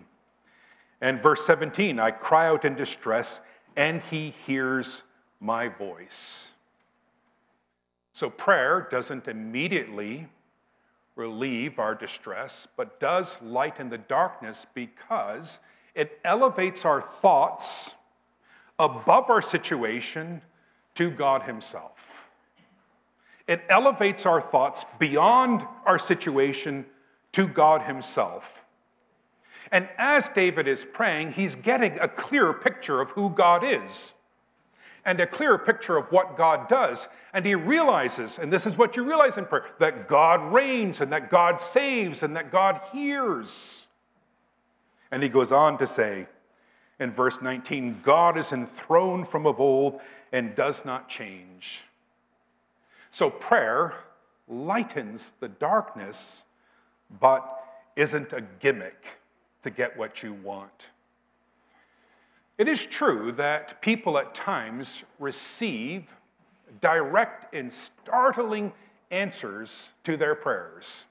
And 0.99 1.23
verse 1.23 1.45
17, 1.45 1.99
I 1.99 2.11
cry 2.11 2.47
out 2.47 2.65
in 2.65 2.75
distress, 2.75 3.39
and 3.75 4.01
he 4.11 4.35
hears 4.45 5.01
my 5.39 5.69
voice. 5.69 6.49
So 8.13 8.29
prayer 8.29 8.87
doesn't 8.91 9.27
immediately 9.27 10.27
relieve 11.15 11.79
our 11.79 11.95
distress, 11.95 12.67
but 12.75 12.99
does 12.99 13.35
lighten 13.41 13.89
the 13.89 13.97
darkness 13.97 14.65
because 14.73 15.59
it 15.95 16.19
elevates 16.23 16.85
our 16.85 17.01
thoughts 17.21 17.91
above 18.79 19.29
our 19.29 19.41
situation 19.41 20.41
to 20.95 21.11
God 21.11 21.43
Himself. 21.43 21.91
It 23.47 23.61
elevates 23.69 24.25
our 24.25 24.41
thoughts 24.41 24.83
beyond 24.99 25.63
our 25.85 25.99
situation 25.99 26.85
to 27.33 27.47
God 27.47 27.81
Himself. 27.81 28.43
And 29.71 29.87
as 29.97 30.29
David 30.35 30.67
is 30.67 30.85
praying, 30.93 31.31
he's 31.31 31.55
getting 31.55 31.97
a 31.99 32.07
clearer 32.07 32.53
picture 32.53 32.99
of 32.99 33.09
who 33.11 33.29
God 33.29 33.63
is 33.63 34.13
and 35.05 35.19
a 35.19 35.27
clearer 35.27 35.57
picture 35.57 35.97
of 35.97 36.05
what 36.11 36.37
God 36.37 36.67
does. 36.67 37.07
And 37.33 37.45
he 37.45 37.55
realizes, 37.55 38.37
and 38.37 38.51
this 38.51 38.65
is 38.65 38.77
what 38.77 38.95
you 38.95 39.03
realize 39.03 39.37
in 39.37 39.45
prayer, 39.45 39.65
that 39.79 40.07
God 40.07 40.53
reigns 40.53 41.01
and 41.01 41.11
that 41.11 41.31
God 41.31 41.59
saves 41.61 42.23
and 42.23 42.35
that 42.35 42.51
God 42.51 42.81
hears. 42.91 43.85
And 45.11 45.21
he 45.21 45.29
goes 45.29 45.51
on 45.51 45.77
to 45.79 45.87
say 45.87 46.27
in 46.99 47.11
verse 47.11 47.39
19 47.41 48.01
God 48.03 48.37
is 48.37 48.51
enthroned 48.51 49.27
from 49.27 49.45
of 49.45 49.59
old 49.59 49.99
and 50.31 50.55
does 50.55 50.85
not 50.85 51.09
change. 51.09 51.81
So 53.11 53.29
prayer 53.29 53.93
lightens 54.47 55.31
the 55.39 55.49
darkness, 55.49 56.43
but 57.19 57.63
isn't 57.95 58.31
a 58.33 58.41
gimmick 58.59 59.03
to 59.63 59.69
get 59.69 59.97
what 59.97 60.23
you 60.23 60.33
want. 60.33 60.87
It 62.57 62.67
is 62.67 62.85
true 62.85 63.33
that 63.33 63.81
people 63.81 64.17
at 64.17 64.35
times 64.35 65.03
receive 65.19 66.05
direct 66.79 67.53
and 67.53 67.71
startling 67.73 68.71
answers 69.09 69.89
to 70.03 70.15
their 70.15 70.35
prayers. 70.35 71.05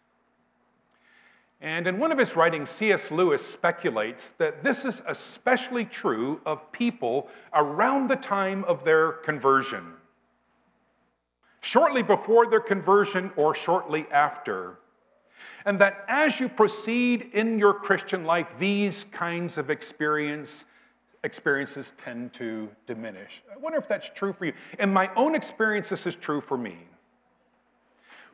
And 1.63 1.87
in 1.87 1.99
one 1.99 2.11
of 2.11 2.19
his 2.19 2.37
writings, 2.37 2.71
C.S. 2.71 3.11
Lewis 3.11 3.43
speculates 3.53 4.23
that 4.39 4.65
this 4.65 4.85
is 4.85 5.03
especially 5.07 5.85
true 5.85 6.41
of 6.47 6.73
people 6.73 7.29
around 7.53 8.09
the 8.09 8.17
time 8.17 8.65
of 8.65 8.83
their 8.83 9.13
conversion. 9.13 9.93
Shortly 11.61 12.03
before 12.03 12.49
their 12.49 12.61
conversion 12.61 13.31
or 13.37 13.55
shortly 13.55 14.07
after, 14.11 14.79
and 15.67 15.79
that 15.81 16.07
as 16.09 16.41
you 16.41 16.49
proceed 16.49 17.31
in 17.35 17.59
your 17.59 17.75
Christian 17.75 18.25
life, 18.25 18.47
these 18.59 19.05
kinds 19.13 19.59
of 19.59 19.69
experience, 19.69 20.65
experiences 21.25 21.93
tend 22.03 22.33
to 22.35 22.71
diminish. 22.87 23.43
I 23.55 23.59
wonder 23.59 23.79
if 23.79 23.87
that's 23.87 24.11
true 24.15 24.33
for 24.33 24.47
you. 24.47 24.55
In 24.79 24.91
my 24.91 25.11
own 25.15 25.35
experience, 25.35 25.91
this 25.91 26.07
is 26.07 26.15
true 26.15 26.41
for 26.41 26.57
me. 26.57 26.79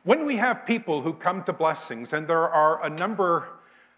When 0.07 0.25
we 0.25 0.37
have 0.37 0.65
people 0.65 1.01
who 1.01 1.11
come 1.11 1.43
to 1.43 1.51
blessings, 1.51 2.13
and 2.13 2.25
there 2.25 2.47
are 2.47 2.85
a 2.85 2.89
number 2.89 3.49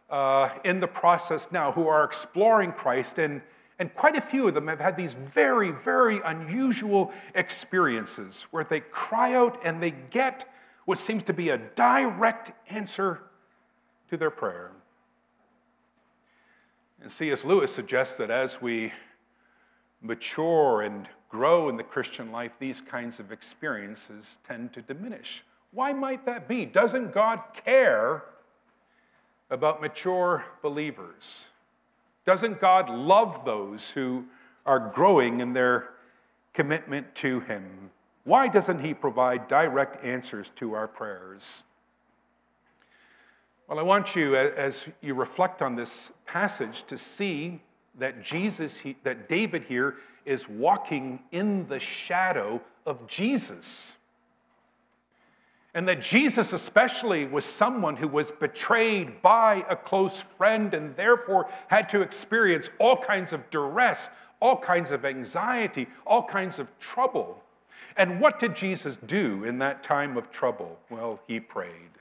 uh, 0.09 0.49
in 0.65 0.79
the 0.79 0.87
process 0.87 1.47
now 1.51 1.71
who 1.71 1.87
are 1.87 2.03
exploring 2.03 2.71
Christ, 2.71 3.19
and, 3.19 3.43
and 3.77 3.93
quite 3.93 4.15
a 4.15 4.21
few 4.21 4.47
of 4.47 4.55
them 4.55 4.65
have 4.65 4.79
had 4.79 4.97
these 4.97 5.13
very, 5.35 5.69
very 5.69 6.19
unusual 6.25 7.13
experiences 7.35 8.47
where 8.49 8.63
they 8.63 8.79
cry 8.79 9.35
out 9.35 9.59
and 9.63 9.83
they 9.83 9.91
get 9.91 10.51
what 10.85 10.97
seems 10.97 11.21
to 11.25 11.33
be 11.33 11.49
a 11.49 11.59
direct 11.75 12.53
answer 12.71 13.19
to 14.09 14.17
their 14.17 14.31
prayer. 14.31 14.71
And 17.03 17.11
C.S. 17.11 17.43
Lewis 17.43 17.71
suggests 17.71 18.15
that 18.15 18.31
as 18.31 18.59
we 18.59 18.91
mature 20.01 20.81
and 20.81 21.07
grow 21.29 21.69
in 21.69 21.77
the 21.77 21.83
Christian 21.83 22.31
life, 22.31 22.53
these 22.59 22.81
kinds 22.81 23.19
of 23.19 23.31
experiences 23.31 24.39
tend 24.47 24.73
to 24.73 24.81
diminish. 24.81 25.43
Why 25.71 25.93
might 25.93 26.25
that 26.25 26.47
be? 26.47 26.65
Doesn't 26.65 27.13
God 27.13 27.39
care 27.65 28.23
about 29.49 29.81
mature 29.81 30.43
believers? 30.61 31.45
Doesn't 32.25 32.59
God 32.59 32.89
love 32.89 33.45
those 33.45 33.83
who 33.93 34.23
are 34.65 34.91
growing 34.93 35.39
in 35.39 35.53
their 35.53 35.89
commitment 36.53 37.13
to 37.15 37.39
Him? 37.41 37.89
Why 38.24 38.48
doesn't 38.48 38.83
He 38.83 38.94
provide 38.94 39.48
direct 39.48 40.03
answers 40.03 40.51
to 40.57 40.74
our 40.74 40.87
prayers? 40.87 41.63
Well, 43.67 43.79
I 43.79 43.83
want 43.83 44.15
you, 44.15 44.35
as 44.35 44.83
you 45.01 45.13
reflect 45.13 45.61
on 45.61 45.75
this 45.75 45.91
passage, 46.25 46.83
to 46.87 46.98
see 46.98 47.61
that 48.00 48.24
Jesus, 48.24 48.74
that 49.03 49.29
David 49.29 49.63
here 49.63 49.98
is 50.25 50.48
walking 50.50 51.20
in 51.31 51.67
the 51.67 51.79
shadow 51.79 52.61
of 52.85 53.05
Jesus. 53.07 53.94
And 55.75 55.88
that 55.88 56.01
Jesus, 56.01 56.51
especially, 56.51 57.25
was 57.25 57.46
someone 57.46 57.96
who 57.96 58.08
was 58.08 58.32
betrayed 58.40 59.22
by 59.22 59.64
a 59.70 59.75
close 59.75 60.24
friend 60.38 60.74
and 60.74 60.96
therefore 60.96 61.48
had 61.68 61.90
to 61.90 62.01
experience 62.01 62.70
all 62.79 62.98
kinds 62.98 63.34
of 63.34 63.48
duress, 63.51 64.10
all 64.42 64.58
kinds 64.58 64.90
of 64.90 65.05
anxiety, 65.05 65.88
all 66.08 66.24
kinds 66.24 66.58
of 66.58 66.68
trouble. 66.79 67.44
And 67.98 68.20
what 68.20 68.40
did 68.40 68.55
Jesus 68.55 68.98
do 69.05 69.44
in 69.44 69.60
that 69.60 69.84
time 69.84 70.18
of 70.18 70.32
trouble? 70.32 70.79
Well, 70.90 71.20
he 71.27 71.40
prayed. 71.40 71.99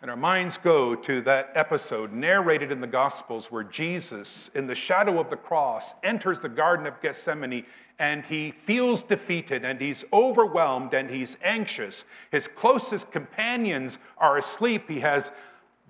And 0.00 0.10
our 0.12 0.16
minds 0.16 0.56
go 0.62 0.94
to 0.94 1.22
that 1.22 1.50
episode 1.56 2.12
narrated 2.12 2.70
in 2.70 2.80
the 2.80 2.86
Gospels 2.86 3.46
where 3.50 3.64
Jesus, 3.64 4.48
in 4.54 4.68
the 4.68 4.74
shadow 4.74 5.18
of 5.18 5.28
the 5.28 5.36
cross, 5.36 5.92
enters 6.04 6.38
the 6.38 6.48
Garden 6.48 6.86
of 6.86 7.00
Gethsemane 7.02 7.64
and 7.98 8.24
he 8.24 8.54
feels 8.64 9.02
defeated 9.02 9.64
and 9.64 9.80
he's 9.80 10.04
overwhelmed 10.12 10.94
and 10.94 11.10
he's 11.10 11.36
anxious. 11.42 12.04
His 12.30 12.46
closest 12.54 13.10
companions 13.10 13.98
are 14.18 14.38
asleep. 14.38 14.88
He 14.88 15.00
has 15.00 15.32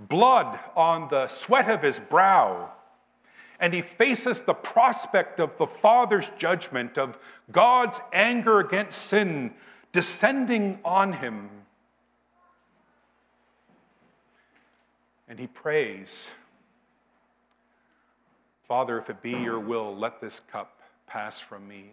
blood 0.08 0.58
on 0.74 1.08
the 1.10 1.28
sweat 1.28 1.68
of 1.68 1.82
his 1.82 1.98
brow. 1.98 2.70
And 3.60 3.74
he 3.74 3.82
faces 3.82 4.40
the 4.40 4.54
prospect 4.54 5.38
of 5.38 5.50
the 5.58 5.66
Father's 5.66 6.30
judgment, 6.38 6.96
of 6.96 7.18
God's 7.52 7.98
anger 8.14 8.60
against 8.60 9.02
sin 9.02 9.52
descending 9.92 10.78
on 10.82 11.12
him. 11.12 11.50
And 15.28 15.38
he 15.38 15.46
prays, 15.46 16.08
Father, 18.66 18.98
if 18.98 19.10
it 19.10 19.22
be 19.22 19.30
your 19.30 19.60
will, 19.60 19.96
let 19.96 20.20
this 20.20 20.40
cup 20.50 20.80
pass 21.06 21.38
from 21.38 21.66
me. 21.68 21.90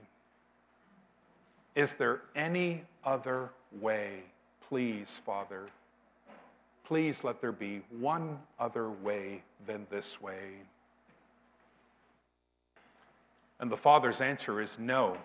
Is 1.75 1.93
there 1.99 2.21
any 2.35 2.83
other 3.03 3.49
way? 3.81 4.23
Please, 4.69 5.19
Father, 5.25 5.67
please 6.85 7.23
let 7.23 7.41
there 7.41 7.51
be 7.51 7.81
one 7.99 8.39
other 8.59 8.89
way 8.89 9.43
than 9.67 9.85
this 9.91 10.21
way. 10.21 10.61
And 13.59 13.71
the 13.71 13.77
Father's 13.77 14.21
answer 14.21 14.61
is 14.61 14.75
no. 14.79 15.17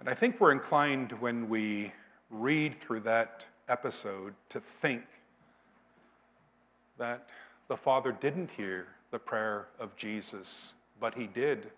And 0.00 0.08
I 0.08 0.14
think 0.14 0.40
we're 0.40 0.52
inclined 0.52 1.12
when 1.20 1.48
we 1.48 1.92
read 2.30 2.76
through 2.80 3.00
that 3.00 3.42
episode 3.68 4.34
to 4.50 4.62
think 4.80 5.02
that 6.98 7.26
the 7.68 7.76
Father 7.76 8.12
didn't 8.12 8.50
hear 8.56 8.86
the 9.10 9.18
prayer 9.18 9.68
of 9.78 9.94
Jesus, 9.96 10.74
but 11.00 11.14
he 11.14 11.26
did. 11.26 11.70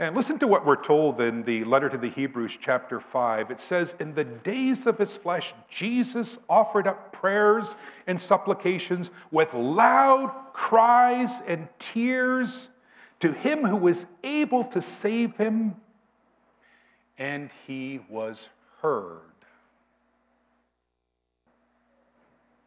And 0.00 0.16
listen 0.16 0.40
to 0.40 0.48
what 0.48 0.66
we're 0.66 0.82
told 0.82 1.20
in 1.20 1.44
the 1.44 1.62
letter 1.64 1.88
to 1.88 1.96
the 1.96 2.10
Hebrews, 2.10 2.58
chapter 2.60 2.98
5. 2.98 3.52
It 3.52 3.60
says, 3.60 3.94
In 4.00 4.12
the 4.12 4.24
days 4.24 4.86
of 4.86 4.98
his 4.98 5.16
flesh, 5.16 5.54
Jesus 5.68 6.36
offered 6.48 6.88
up 6.88 7.12
prayers 7.12 7.76
and 8.08 8.20
supplications 8.20 9.10
with 9.30 9.54
loud 9.54 10.34
cries 10.52 11.30
and 11.46 11.68
tears 11.78 12.68
to 13.20 13.32
him 13.32 13.64
who 13.64 13.76
was 13.76 14.04
able 14.24 14.64
to 14.64 14.82
save 14.82 15.36
him, 15.36 15.76
and 17.16 17.48
he 17.66 18.00
was 18.08 18.48
heard. 18.82 19.20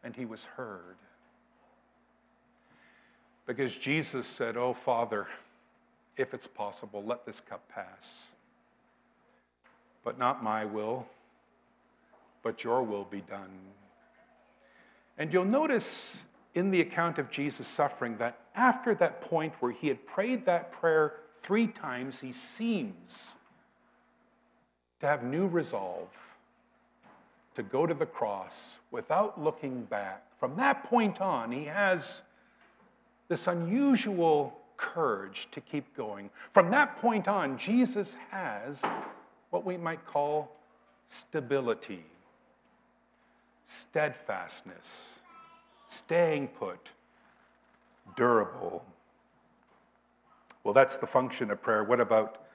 And 0.02 0.16
he 0.16 0.24
was 0.24 0.42
heard. 0.56 0.96
Because 3.48 3.74
Jesus 3.74 4.26
said, 4.26 4.58
Oh, 4.58 4.76
Father, 4.84 5.26
if 6.18 6.34
it's 6.34 6.46
possible, 6.46 7.02
let 7.02 7.24
this 7.24 7.40
cup 7.48 7.66
pass. 7.74 8.26
But 10.04 10.18
not 10.18 10.44
my 10.44 10.66
will, 10.66 11.06
but 12.42 12.62
your 12.62 12.82
will 12.82 13.04
be 13.04 13.22
done. 13.22 13.48
And 15.16 15.32
you'll 15.32 15.46
notice 15.46 15.86
in 16.54 16.70
the 16.70 16.82
account 16.82 17.18
of 17.18 17.30
Jesus' 17.30 17.66
suffering 17.68 18.18
that 18.18 18.38
after 18.54 18.94
that 18.96 19.22
point 19.22 19.54
where 19.60 19.72
he 19.72 19.88
had 19.88 20.06
prayed 20.06 20.44
that 20.44 20.70
prayer 20.70 21.14
three 21.42 21.68
times, 21.68 22.20
he 22.20 22.32
seems 22.32 23.28
to 25.00 25.06
have 25.06 25.24
new 25.24 25.46
resolve 25.46 26.08
to 27.54 27.62
go 27.62 27.86
to 27.86 27.94
the 27.94 28.06
cross 28.06 28.54
without 28.90 29.42
looking 29.42 29.84
back. 29.84 30.22
From 30.38 30.54
that 30.56 30.84
point 30.84 31.22
on, 31.22 31.50
he 31.50 31.64
has 31.64 32.20
this 33.28 33.46
unusual 33.46 34.58
courage 34.76 35.48
to 35.52 35.60
keep 35.60 35.96
going. 35.96 36.30
From 36.54 36.70
that 36.70 36.98
point 36.98 37.28
on, 37.28 37.58
Jesus 37.58 38.16
has 38.30 38.78
what 39.50 39.64
we 39.64 39.76
might 39.76 40.04
call 40.06 40.56
stability, 41.08 42.04
steadfastness, 43.80 44.86
staying 45.90 46.48
put, 46.48 46.88
durable. 48.16 48.84
Well, 50.64 50.74
that's 50.74 50.96
the 50.96 51.06
function 51.06 51.50
of 51.50 51.62
prayer. 51.62 51.84
What 51.84 52.00
about 52.00 52.46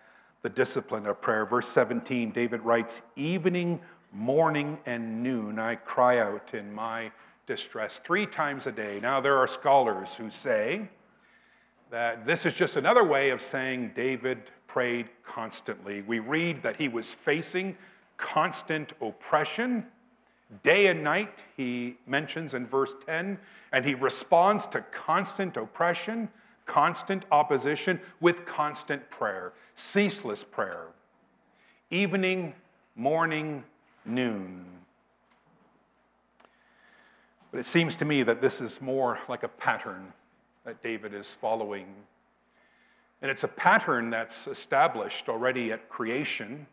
the 0.44 0.50
discipline 0.50 1.06
of 1.08 1.22
prayer? 1.22 1.46
Verse 1.46 1.68
17, 1.68 2.32
David 2.32 2.62
writes, 2.62 3.02
Evening, 3.16 3.80
morning, 4.12 4.78
and 4.86 5.24
noon 5.24 5.58
I 5.58 5.76
cry 5.76 6.20
out 6.20 6.54
in 6.54 6.72
my 6.74 7.12
distress 7.46 8.00
three 8.06 8.26
times 8.26 8.68
a 8.68 8.72
day. 8.72 9.00
Now, 9.02 9.22
there 9.22 9.38
are 9.38 9.48
scholars 9.48 10.10
who 10.18 10.30
say 10.30 10.88
that 11.92 12.26
this 12.26 12.46
is 12.46 12.54
just 12.54 12.76
another 12.76 13.04
way 13.04 13.30
of 13.30 13.42
saying 13.52 13.92
David 13.96 14.50
prayed 14.68 15.10
constantly. 15.26 16.02
We 16.02 16.20
read 16.20 16.64
that 16.64 16.76
he 16.76 16.88
was 16.88 17.08
facing 17.26 17.78
constant 18.18 18.94
oppression. 19.02 19.86
Day 20.64 20.88
and 20.88 21.04
night, 21.04 21.34
he 21.58 21.98
mentions 22.08 22.54
in 22.54 22.66
verse 22.68 22.94
10, 23.06 23.38
and 23.72 23.86
he 23.86 23.94
responds 23.94 24.66
to 24.68 24.84
constant 24.92 25.58
oppression, 25.58 26.30
constant 26.66 27.26
opposition 27.32 28.00
with 28.22 28.46
constant 28.46 29.08
prayer, 29.10 29.54
ceaseless 29.76 30.44
prayer. 30.44 30.88
Evening, 31.92 32.54
morning, 32.96 33.64
noon. 34.06 34.66
But 37.54 37.60
it 37.60 37.68
seems 37.68 37.96
to 37.98 38.06
me 38.06 38.24
that 38.24 38.42
this 38.42 38.60
is 38.60 38.82
more 38.82 39.20
like 39.30 39.44
a 39.44 39.48
pattern 39.48 40.12
that 40.66 40.82
David 40.82 41.14
is 41.14 41.38
following. 41.40 41.86
And 43.22 43.30
it's 43.30 43.44
a 43.44 43.48
pattern 43.48 44.10
that's 44.10 44.48
established 44.48 45.30
already 45.30 45.72
at 45.72 45.88
creation. 45.88 46.66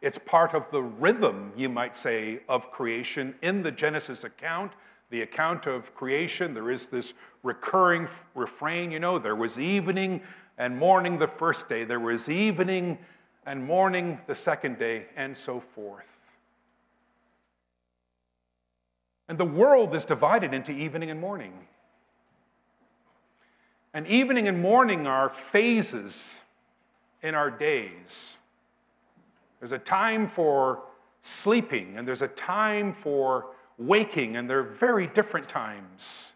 It's 0.00 0.16
part 0.24 0.54
of 0.54 0.64
the 0.72 0.80
rhythm, 0.80 1.52
you 1.54 1.68
might 1.68 1.98
say, 1.98 2.40
of 2.48 2.70
creation. 2.72 3.34
In 3.42 3.62
the 3.62 3.70
Genesis 3.70 4.24
account, 4.24 4.72
the 5.10 5.20
account 5.20 5.66
of 5.66 5.94
creation, 5.94 6.54
there 6.54 6.70
is 6.70 6.86
this 6.86 7.12
recurring 7.42 8.08
refrain, 8.34 8.90
you 8.90 9.00
know, 9.00 9.18
there 9.18 9.36
was 9.36 9.58
evening 9.58 10.22
and 10.56 10.78
morning 10.78 11.18
the 11.18 11.28
first 11.28 11.68
day, 11.68 11.84
there 11.84 12.00
was 12.00 12.26
evening 12.30 12.96
and 13.44 13.62
morning 13.62 14.18
the 14.26 14.34
second 14.34 14.78
day, 14.78 15.04
and 15.14 15.36
so 15.36 15.62
forth. 15.74 16.09
And 19.30 19.38
the 19.38 19.44
world 19.44 19.94
is 19.94 20.04
divided 20.04 20.52
into 20.52 20.72
evening 20.72 21.08
and 21.12 21.20
morning. 21.20 21.52
And 23.94 24.04
evening 24.08 24.48
and 24.48 24.60
morning 24.60 25.06
are 25.06 25.32
phases 25.52 26.20
in 27.22 27.36
our 27.36 27.48
days. 27.48 28.36
There's 29.60 29.70
a 29.70 29.78
time 29.78 30.32
for 30.34 30.82
sleeping, 31.22 31.96
and 31.96 32.08
there's 32.08 32.22
a 32.22 32.28
time 32.28 32.96
for 33.04 33.46
waking, 33.78 34.34
and 34.34 34.50
they're 34.50 34.64
very 34.64 35.06
different 35.06 35.48
times. 35.48 36.32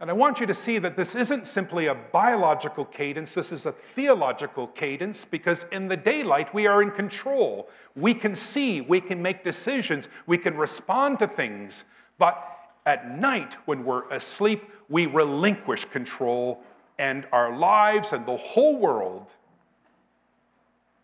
And 0.00 0.08
I 0.08 0.14
want 0.14 0.40
you 0.40 0.46
to 0.46 0.54
see 0.54 0.78
that 0.78 0.96
this 0.96 1.14
isn't 1.14 1.46
simply 1.46 1.86
a 1.86 1.94
biological 1.94 2.86
cadence, 2.86 3.34
this 3.34 3.52
is 3.52 3.66
a 3.66 3.74
theological 3.94 4.66
cadence 4.68 5.26
because 5.30 5.66
in 5.72 5.88
the 5.88 5.96
daylight 5.96 6.54
we 6.54 6.66
are 6.66 6.82
in 6.82 6.90
control. 6.90 7.68
We 7.94 8.14
can 8.14 8.34
see, 8.34 8.80
we 8.80 9.02
can 9.02 9.20
make 9.20 9.44
decisions, 9.44 10.06
we 10.26 10.38
can 10.38 10.56
respond 10.56 11.18
to 11.18 11.28
things. 11.28 11.84
But 12.18 12.42
at 12.86 13.18
night, 13.18 13.54
when 13.66 13.84
we're 13.84 14.08
asleep, 14.10 14.62
we 14.88 15.04
relinquish 15.04 15.84
control, 15.92 16.62
and 16.98 17.26
our 17.30 17.56
lives 17.56 18.12
and 18.12 18.24
the 18.26 18.38
whole 18.38 18.78
world 18.78 19.26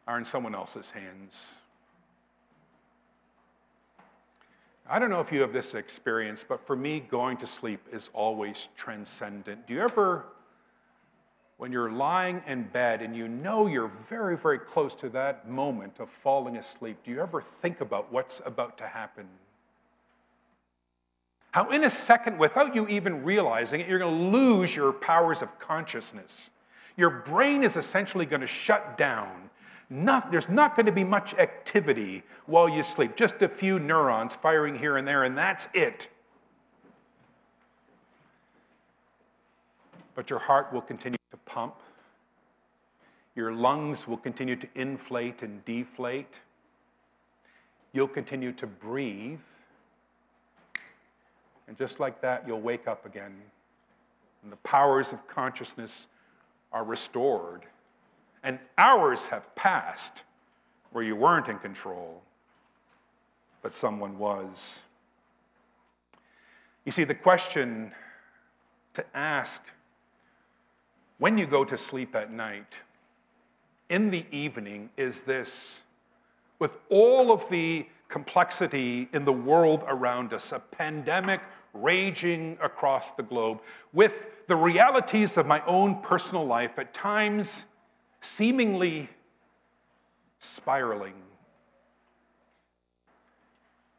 are 0.07 0.19
in 0.19 0.25
someone 0.25 0.55
else's 0.55 0.91
hands. 0.91 1.45
I 4.89 4.99
don't 5.01 5.11
know 5.11 5.21
if 5.21 5.33
you 5.33 5.41
have 5.41 5.53
this 5.53 5.75
experience, 5.75 6.45
but 6.49 6.65
for 6.67 6.77
me, 6.77 7.01
going 7.01 7.37
to 7.39 7.47
sleep 7.47 7.81
is 7.93 8.09
always 8.13 8.69
transcendent. 8.77 9.67
Do 9.67 9.75
you 9.75 9.81
ever, 9.81 10.27
when 11.57 11.73
you're 11.73 11.91
lying 11.91 12.41
in 12.47 12.65
bed 12.65 13.03
and 13.03 13.17
you 13.17 13.27
know 13.27 13.67
you're 13.67 13.91
very, 14.09 14.37
very 14.37 14.61
close 14.61 14.95
to 14.97 15.09
that 15.11 15.49
moment 15.49 15.95
of 15.99 16.09
falling 16.23 16.57
asleep, 16.57 16.99
do 17.05 17.11
you 17.11 17.21
ever 17.21 17.43
think 17.63 17.81
about 17.81 18.13
what's 18.13 18.41
about 18.47 18.79
to 18.79 18.87
happen? 18.87 19.27
How, 21.51 21.71
in 21.71 21.85
a 21.85 21.91
second, 21.91 22.39
without 22.39 22.75
you 22.75 22.87
even 22.87 23.25
realizing 23.25 23.81
it, 23.81 23.89
you're 23.89 23.99
going 23.99 24.15
to 24.15 24.39
lose 24.39 24.75
your 24.75 24.93
powers 24.93 25.43
of 25.43 25.59
consciousness. 25.59 26.51
Your 26.97 27.11
brain 27.11 27.65
is 27.65 27.77
essentially 27.77 28.27
going 28.27 28.43
to 28.43 28.47
shut 28.47 28.97
down 28.97 29.51
not, 29.89 30.31
there's 30.31 30.49
not 30.49 30.75
going 30.75 30.87
to 30.87 30.93
be 30.93 31.05
much 31.05 31.35
activity 31.35 32.23
while 32.47 32.69
you 32.69 32.83
sleep, 32.83 33.17
just 33.17 33.41
a 33.43 33.49
few 33.49 33.79
neurons 33.79 34.35
firing 34.43 34.77
here 34.77 34.97
and 34.97 35.07
there, 35.07 35.25
and 35.25 35.39
that's 35.39 35.69
it. 35.75 36.09
But 40.15 40.29
your 40.29 40.39
heart 40.39 40.73
will 40.73 40.81
continue 40.81 41.19
to 41.31 41.37
pump. 41.39 41.75
Your 43.37 43.53
lungs 43.53 44.09
will 44.09 44.17
continue 44.17 44.57
to 44.57 44.67
inflate 44.75 45.43
and 45.43 45.65
deflate. 45.65 46.35
You'll 47.93 48.09
continue 48.09 48.53
to 48.53 48.67
breathe. 48.67 49.39
And 51.69 51.77
just 51.77 52.01
like 52.01 52.21
that, 52.23 52.45
you'll 52.47 52.61
wake 52.61 52.89
up 52.89 53.07
again. 53.07 53.35
And 54.43 54.51
the 54.51 54.57
powers 54.57 55.13
of 55.13 55.27
consciousness 55.29 56.07
are 56.73 56.83
restored 56.83 57.67
and 58.47 58.61
hours 58.79 59.25
have 59.25 59.55
passed 59.57 60.23
where 60.93 61.03
you 61.03 61.17
weren't 61.17 61.49
in 61.49 61.59
control, 61.59 62.23
but 63.61 63.75
someone 63.75 64.17
was. 64.19 64.57
You 66.85 66.93
see, 66.93 67.03
the 67.03 67.15
question 67.15 67.91
to 68.95 69.05
ask 69.15 69.61
when 71.19 71.37
you 71.37 71.47
go 71.47 71.65
to 71.65 71.77
sleep 71.77 72.15
at 72.15 72.33
night, 72.33 72.73
in 73.91 74.11
the 74.11 74.25
evening, 74.31 74.91
is 74.97 75.21
this 75.23 75.81
with 76.61 76.71
all 76.89 77.33
of 77.33 77.43
the 77.51 77.85
complexity 78.09 79.09
in 79.13 79.25
the 79.25 79.33
world 79.33 79.83
around 79.89 80.33
us, 80.33 80.53
a 80.53 80.61
pandemic 80.61 81.41
raging 81.75 82.57
across 82.63 83.07
the 83.17 83.23
globe, 83.25 83.59
with 83.93 84.13
the 84.47 84.57
realities 84.57 85.37
of 85.37 85.47
my 85.47 85.65
own 85.67 86.01
personal 86.03 86.47
life, 86.47 86.79
at 86.79 86.95
times 86.95 87.49
seemingly 88.23 89.09
spiraling. 90.41 91.15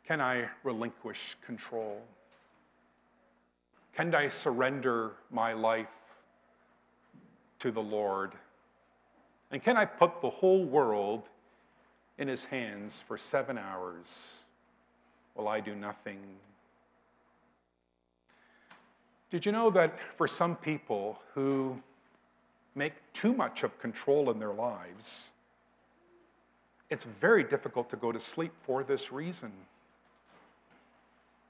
Can 0.08 0.22
I 0.22 0.46
relinquish 0.64 1.38
control? 1.46 2.02
Can 3.96 4.14
I 4.14 4.30
surrender 4.30 5.14
my 5.32 5.54
life 5.54 5.88
to 7.60 7.72
the 7.72 7.82
Lord? 7.82 8.34
And 9.52 9.64
can 9.64 9.76
I 9.76 9.86
put 9.86 10.22
the 10.22 10.30
whole 10.30 10.64
world 10.64 11.24
in 12.18 12.28
his 12.28 12.44
hands 12.46 12.94
for 13.08 13.18
seven 13.18 13.58
hours 13.58 14.06
while 15.34 15.48
I 15.48 15.60
do 15.60 15.76
nothing? 15.76 16.20
Did 19.30 19.46
you 19.46 19.52
know 19.52 19.70
that 19.72 19.98
for 20.18 20.28
some 20.28 20.56
people 20.56 21.20
who 21.34 21.78
make 22.78 22.94
too 23.14 23.34
much 23.34 23.64
of 23.64 23.78
control 23.82 24.30
in 24.30 24.40
their 24.40 24.54
lives, 24.54 25.32
it's 26.90 27.06
very 27.20 27.44
difficult 27.44 27.90
to 27.90 27.98
go 27.98 28.12
to 28.12 28.20
sleep 28.20 28.54
for 28.66 28.84
this 28.84 29.12
reason. 29.12 29.52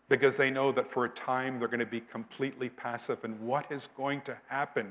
Because 0.10 0.38
they 0.38 0.50
know 0.50 0.72
that 0.72 0.92
for 0.92 1.06
a 1.06 1.10
time 1.10 1.60
they're 1.60 1.68
going 1.68 1.80
to 1.80 1.86
be 1.86 2.02
completely 2.02 2.70
passive, 2.70 3.20
and 3.24 3.40
what 3.42 3.70
is 3.72 3.90
going 3.98 4.22
to 4.22 4.38
happen 4.48 4.90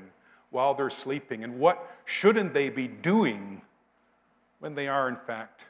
while 0.51 0.73
they're 0.73 0.89
sleeping, 0.89 1.43
and 1.43 1.59
what 1.59 1.91
shouldn't 2.05 2.53
they 2.53 2.69
be 2.69 2.87
doing 2.87 3.61
when 4.59 4.75
they 4.75 4.87
are, 4.87 5.09
in 5.09 5.17
fact, 5.25 5.61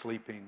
sleeping? 0.00 0.44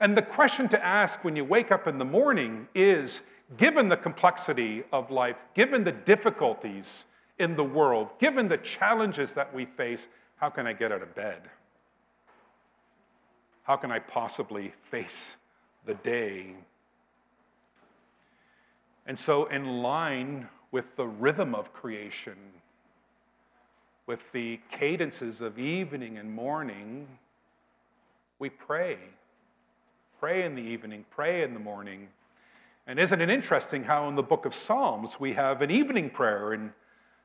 And 0.00 0.16
the 0.16 0.22
question 0.22 0.68
to 0.68 0.84
ask 0.84 1.24
when 1.24 1.36
you 1.36 1.44
wake 1.44 1.72
up 1.72 1.88
in 1.88 1.98
the 1.98 2.04
morning 2.04 2.68
is 2.74 3.20
given 3.56 3.88
the 3.88 3.96
complexity 3.96 4.84
of 4.92 5.10
life, 5.10 5.36
given 5.54 5.82
the 5.82 5.92
difficulties 5.92 7.04
in 7.38 7.56
the 7.56 7.64
world, 7.64 8.08
given 8.20 8.48
the 8.48 8.58
challenges 8.58 9.32
that 9.34 9.54
we 9.54 9.66
face, 9.66 10.06
how 10.36 10.50
can 10.50 10.66
I 10.66 10.72
get 10.72 10.92
out 10.92 11.02
of 11.02 11.14
bed? 11.14 11.42
How 13.62 13.76
can 13.76 13.90
I 13.90 13.98
possibly 13.98 14.72
face 14.90 15.16
the 15.86 15.94
day? 15.94 16.54
And 19.06 19.18
so, 19.18 19.46
in 19.46 19.82
line 19.82 20.48
with 20.70 20.84
the 20.96 21.06
rhythm 21.06 21.54
of 21.54 21.72
creation, 21.72 22.36
with 24.06 24.20
the 24.32 24.58
cadences 24.70 25.40
of 25.40 25.58
evening 25.58 26.18
and 26.18 26.32
morning, 26.32 27.06
we 28.38 28.48
pray. 28.48 28.98
Pray 30.18 30.44
in 30.44 30.54
the 30.54 30.62
evening, 30.62 31.04
pray 31.10 31.42
in 31.42 31.54
the 31.54 31.60
morning. 31.60 32.08
And 32.86 32.98
isn't 32.98 33.20
it 33.20 33.28
interesting 33.28 33.84
how 33.84 34.08
in 34.08 34.14
the 34.14 34.22
book 34.22 34.46
of 34.46 34.54
Psalms 34.54 35.20
we 35.20 35.34
have 35.34 35.62
an 35.62 35.70
evening 35.70 36.10
prayer 36.10 36.54
and 36.54 36.70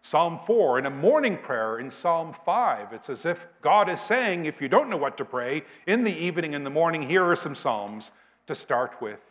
Psalm 0.06 0.40
4, 0.46 0.80
in 0.80 0.86
a 0.86 0.90
morning 0.90 1.38
prayer 1.42 1.80
in 1.80 1.90
Psalm 1.90 2.36
5. 2.46 2.92
It's 2.92 3.10
as 3.10 3.26
if 3.26 3.38
God 3.62 3.90
is 3.90 4.02
saying, 4.02 4.46
if 4.46 4.62
you 4.62 4.68
don't 4.68 4.90
know 4.90 4.98
what 4.98 5.18
to 5.18 5.26
pray, 5.26 5.64
in 5.88 6.04
the 6.04 6.12
evening 6.12 6.56
and 6.56 6.66
the 6.66 6.70
morning, 6.70 7.08
here 7.08 7.24
are 7.24 7.38
some 7.38 7.56
Psalms 7.56 8.12
to 8.48 8.54
start 8.54 8.96
with. 9.02 9.22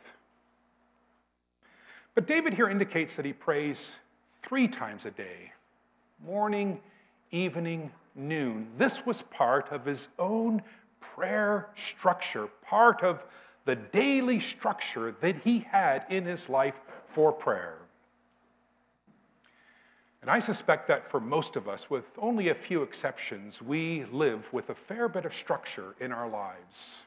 But 2.15 2.27
David 2.27 2.55
here 2.55 2.71
indicates 2.71 3.17
that 3.17 3.27
he 3.27 3.35
prays 3.35 3.93
three 4.43 4.67
times 4.67 5.05
a 5.05 5.11
day 5.11 5.53
morning, 6.25 6.81
evening, 7.33 7.91
noon. 8.15 8.69
This 8.79 9.05
was 9.05 9.23
part 9.31 9.71
of 9.73 9.85
his 9.85 10.09
own 10.19 10.63
prayer 11.01 11.69
structure, 11.97 12.49
part 12.65 13.03
of 13.03 13.21
the 13.67 13.75
daily 13.75 14.41
structure 14.41 15.15
that 15.21 15.37
he 15.43 15.67
had 15.71 16.07
in 16.11 16.25
his 16.25 16.49
life 16.49 16.77
for 17.15 17.33
prayer. 17.33 17.82
And 20.23 20.31
I 20.31 20.39
suspect 20.39 20.87
that 20.87 21.11
for 21.11 21.21
most 21.21 21.57
of 21.57 21.69
us, 21.69 21.91
with 21.91 22.05
only 22.17 22.49
a 22.49 22.55
few 22.55 22.83
exceptions, 22.83 23.61
we 23.61 24.05
live 24.13 24.45
with 24.53 24.71
a 24.71 24.75
fair 24.75 25.09
bit 25.09 25.25
of 25.25 25.35
structure 25.35 25.97
in 26.01 26.13
our 26.13 26.29
lives. 26.29 27.03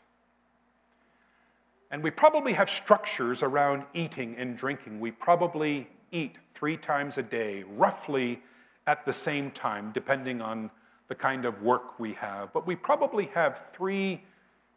And 1.91 2.04
we 2.04 2.12
probably 2.12 2.51
have 2.51 2.69
structures 2.69 3.41
around 3.41 3.84
eating 3.93 4.36
and 4.38 4.58
drinking. 4.58 4.99
We 4.99 5.12
probably 5.12 5.88
eat 6.12 6.36
three 6.56 6.75
times 6.75 7.17
a 7.17 7.23
day, 7.23 7.63
roughly 7.63 8.41
at 8.86 9.06
the 9.06 9.13
same 9.13 9.49
time, 9.51 9.91
depending 9.93 10.41
on 10.41 10.69
the 11.08 11.15
kind 11.15 11.45
of 11.45 11.62
work 11.62 11.97
we 11.97 12.13
have. 12.15 12.51
But 12.51 12.67
we 12.67 12.75
probably 12.75 13.28
have 13.34 13.62
three 13.73 14.21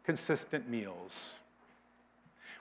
consistent 0.05 0.69
meals. 0.69 1.11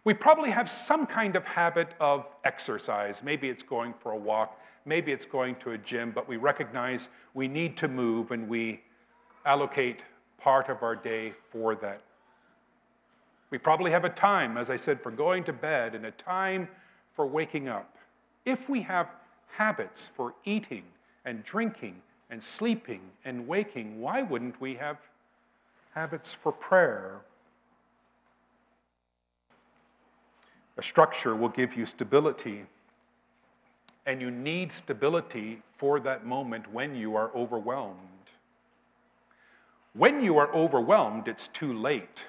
We 0.09 0.15
probably 0.15 0.51
have 0.51 0.71
some 0.71 1.05
kind 1.05 1.37
of 1.37 1.45
habit 1.45 1.89
of 2.01 2.25
exercise. 2.43 3.17
Maybe 3.23 3.51
it's 3.51 3.63
going 3.63 3.93
for 4.03 4.13
a 4.13 4.17
walk, 4.17 4.59
maybe 4.87 5.13
it's 5.13 5.27
going 5.27 5.57
to 5.57 5.73
a 5.73 5.77
gym, 5.77 6.13
but 6.15 6.27
we 6.27 6.39
recognize 6.39 7.09
we 7.35 7.47
need 7.47 7.77
to 7.77 7.89
move 7.89 8.31
and 8.31 8.49
we 8.49 8.81
allocate 9.45 10.01
part 10.39 10.71
of 10.71 10.83
our 10.83 10.97
day 10.97 11.35
for 11.53 11.75
that. 11.75 12.01
We 13.51 13.59
probably 13.59 13.91
have 13.91 14.07
a 14.07 14.09
time, 14.09 14.57
as 14.57 14.71
I 14.71 14.79
said, 14.79 15.03
for 15.03 15.11
going 15.11 15.45
to 15.45 15.53
bed 15.53 15.95
and 15.95 16.07
a 16.07 16.13
time 16.13 16.69
for 17.15 17.27
waking 17.27 17.69
up. 17.69 17.95
If 18.47 18.67
we 18.67 18.81
have 18.81 19.09
habits 19.49 20.09
for 20.17 20.33
eating 20.47 20.85
and 21.27 21.45
drinking 21.45 21.97
and 22.31 22.43
sleeping 22.43 23.03
and 23.27 23.47
waking, 23.47 24.01
why 24.01 24.23
wouldn't 24.23 24.59
we 24.59 24.75
have 24.77 24.97
habits 25.95 26.35
for 26.43 26.51
prayer? 26.51 27.21
A 30.79 30.83
structure 30.83 31.35
will 31.35 31.49
give 31.49 31.77
you 31.77 31.87
stability 31.87 32.65
and 34.07 34.23
you 34.23 34.31
need 34.31 34.73
stability 34.73 35.61
for 35.77 36.01
that 36.01 36.25
moment 36.25 36.73
when 36.73 36.95
you 36.95 37.15
are 37.15 37.31
overwhelmed. 37.35 37.99
When 39.93 40.23
you 40.23 40.39
are 40.39 40.51
overwhelmed, 40.55 41.29
it's 41.29 41.49
too 41.49 41.75
late 41.75 42.23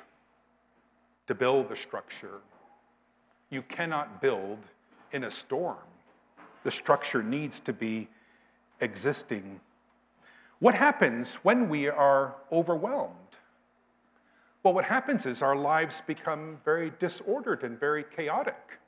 to 1.27 1.35
build 1.35 1.69
the 1.69 1.77
structure. 1.77 2.41
You 3.49 3.61
cannot 3.61 4.21
build 4.21 4.57
in 5.13 5.23
a 5.23 5.31
storm. 5.31 5.77
The 6.63 6.71
structure 6.71 7.23
needs 7.23 7.59
to 7.61 7.71
be 7.71 8.09
existing. 8.81 9.61
What 10.59 10.75
happens 10.75 11.31
when 11.43 11.69
we 11.69 11.87
are 11.87 12.35
overwhelmed? 12.51 13.13
Well, 14.63 14.73
what 14.73 14.85
happens 14.85 15.25
is 15.25 15.41
our 15.41 15.55
lives 15.55 16.01
become 16.05 16.57
very 16.65 16.91
disordered 16.99 17.63
and 17.63 17.79
very 17.79 18.03
chaotic. 18.15 18.79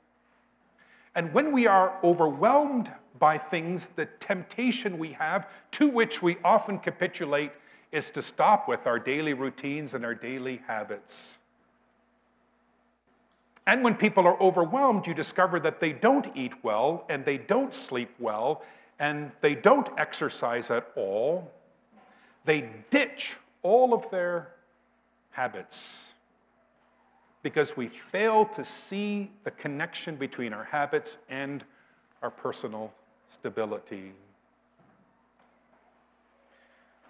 And 1.14 1.32
when 1.32 1.52
we 1.52 1.66
are 1.66 1.98
overwhelmed 2.04 2.90
by 3.18 3.38
things, 3.38 3.82
the 3.96 4.06
temptation 4.20 4.98
we 4.98 5.12
have, 5.12 5.46
to 5.72 5.88
which 5.88 6.22
we 6.22 6.36
often 6.44 6.78
capitulate, 6.78 7.52
is 7.90 8.10
to 8.10 8.22
stop 8.22 8.68
with 8.68 8.86
our 8.86 8.98
daily 8.98 9.34
routines 9.34 9.94
and 9.94 10.04
our 10.04 10.14
daily 10.14 10.62
habits. 10.66 11.34
And 13.66 13.84
when 13.84 13.94
people 13.94 14.26
are 14.26 14.40
overwhelmed, 14.40 15.06
you 15.06 15.14
discover 15.14 15.60
that 15.60 15.80
they 15.80 15.92
don't 15.92 16.26
eat 16.34 16.52
well, 16.62 17.04
and 17.08 17.24
they 17.24 17.36
don't 17.38 17.74
sleep 17.74 18.10
well, 18.18 18.62
and 18.98 19.30
they 19.40 19.54
don't 19.54 19.88
exercise 19.98 20.70
at 20.70 20.88
all. 20.96 21.50
They 22.44 22.70
ditch 22.90 23.34
all 23.62 23.94
of 23.94 24.10
their 24.10 24.48
habits 25.32 25.78
because 27.42 27.76
we 27.76 27.90
fail 28.10 28.44
to 28.44 28.64
see 28.64 29.30
the 29.44 29.50
connection 29.50 30.16
between 30.16 30.52
our 30.52 30.64
habits 30.64 31.16
and 31.28 31.64
our 32.22 32.30
personal 32.30 32.92
stability. 33.32 34.12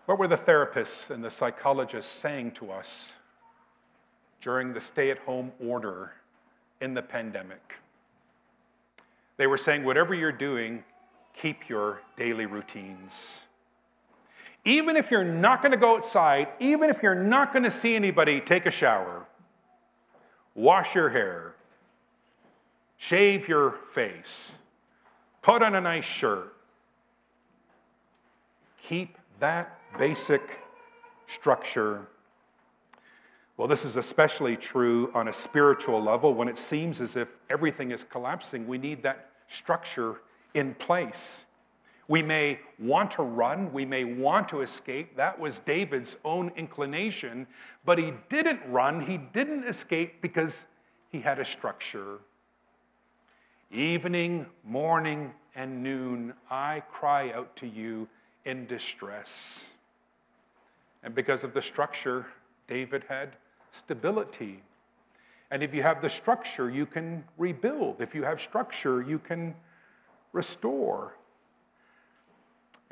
What 0.07 0.19
were 0.19 0.29
the 0.29 0.37
therapists 0.37 1.11
and 1.11 1.23
the 1.23 1.31
psychologists 1.31 2.11
saying 2.11 2.53
to 2.53 2.71
us 2.73 3.13
during 4.41 4.73
the 4.73 4.81
stay 4.81 5.11
at 5.11 5.19
home 5.19 5.53
order 5.65 6.13
in 6.81 6.95
the 6.95 7.03
pandemic? 7.03 7.61
They 9.37 9.47
were 9.47 9.59
saying, 9.59 9.85
whatever 9.85 10.15
you're 10.15 10.33
doing, 10.33 10.83
keep 11.41 11.69
your 11.69 12.01
daily 12.17 12.47
routines. 12.47 13.41
Even 14.65 14.97
if 14.97 15.11
you're 15.11 15.25
not 15.25 15.61
going 15.61 15.73
to 15.73 15.79
go 15.79 15.97
outside, 15.97 16.49
even 16.61 16.89
if 16.89 17.03
you're 17.03 17.15
not 17.15 17.53
going 17.53 17.65
to 17.65 17.71
see 17.71 17.97
anybody, 17.97 18.41
take 18.41 18.67
a 18.67 18.71
shower 18.71 19.27
wash 20.55 20.95
your 20.95 21.09
hair, 21.09 21.55
shave 22.99 23.49
your 23.49 23.75
face, 23.95 24.53
put 25.43 25.63
on 25.63 25.75
a 25.75 25.81
nice 25.81 26.05
shirt. 26.05 26.55
Keep 28.89 29.17
that 29.41 29.79
basic 29.99 30.43
structure. 31.27 32.07
Well, 33.57 33.69
this 33.69 33.85
is 33.85 33.97
especially 33.97 34.57
true 34.57 35.11
on 35.15 35.29
a 35.29 35.33
spiritual 35.33 36.03
level 36.03 36.35
when 36.35 36.49
it 36.49 36.59
seems 36.59 37.01
as 37.01 37.17
if 37.17 37.29
everything 37.49 37.93
is 37.93 38.05
collapsing. 38.11 38.67
We 38.67 38.79
need 38.79 39.03
that 39.03 39.31
structure 39.49 40.21
in 40.55 40.75
place. 40.75 41.39
We 42.09 42.23
may 42.23 42.59
want 42.79 43.13
to 43.13 43.23
run, 43.23 43.73
we 43.73 43.85
may 43.85 44.05
want 44.05 44.49
to 44.51 44.61
escape. 44.61 45.17
That 45.17 45.39
was 45.39 45.61
David's 45.61 46.17
own 46.25 46.51
inclination, 46.57 47.47
but 47.85 47.99
he 47.99 48.13
didn't 48.29 48.61
run, 48.69 49.01
he 49.07 49.19
didn't 49.19 49.67
escape 49.69 50.21
because 50.21 50.53
he 51.11 51.21
had 51.21 51.39
a 51.39 51.45
structure. 51.45 52.19
Evening, 53.71 54.47
morning, 54.65 55.33
and 55.55 55.83
noon, 55.83 56.35
I 56.51 56.83
cry 56.91 57.33
out 57.33 57.55
to 57.57 57.67
you 57.67 58.09
in 58.45 58.67
distress. 58.67 59.29
And 61.03 61.15
because 61.15 61.45
of 61.45 61.55
the 61.55 61.63
structure, 61.63 62.27
David 62.69 63.05
had 63.09 63.37
stability. 63.71 64.63
And 65.51 65.63
if 65.63 65.75
you 65.75 65.83
have 65.83 66.01
the 66.01 66.11
structure, 66.11 66.71
you 66.71 66.87
can 66.87 67.25
rebuild. 67.39 68.01
If 68.01 68.15
you 68.15 68.23
have 68.23 68.41
structure, 68.41 69.03
you 69.03 69.19
can 69.19 69.55
restore. 70.33 71.15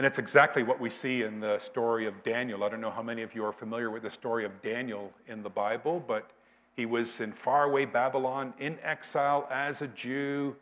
And 0.00 0.06
it's 0.06 0.18
exactly 0.18 0.62
what 0.62 0.80
we 0.80 0.88
see 0.88 1.24
in 1.24 1.40
the 1.40 1.58
story 1.58 2.06
of 2.06 2.14
Daniel. 2.24 2.64
I 2.64 2.70
don't 2.70 2.80
know 2.80 2.90
how 2.90 3.02
many 3.02 3.20
of 3.20 3.34
you 3.34 3.44
are 3.44 3.52
familiar 3.52 3.90
with 3.90 4.04
the 4.04 4.10
story 4.10 4.46
of 4.46 4.62
Daniel 4.62 5.12
in 5.28 5.42
the 5.42 5.50
Bible, 5.50 6.02
but 6.08 6.30
he 6.74 6.86
was 6.86 7.20
in 7.20 7.34
faraway 7.34 7.84
Babylon 7.84 8.54
in 8.58 8.78
exile 8.82 9.46
as 9.50 9.82
a 9.82 9.88
Jew, 9.88 10.56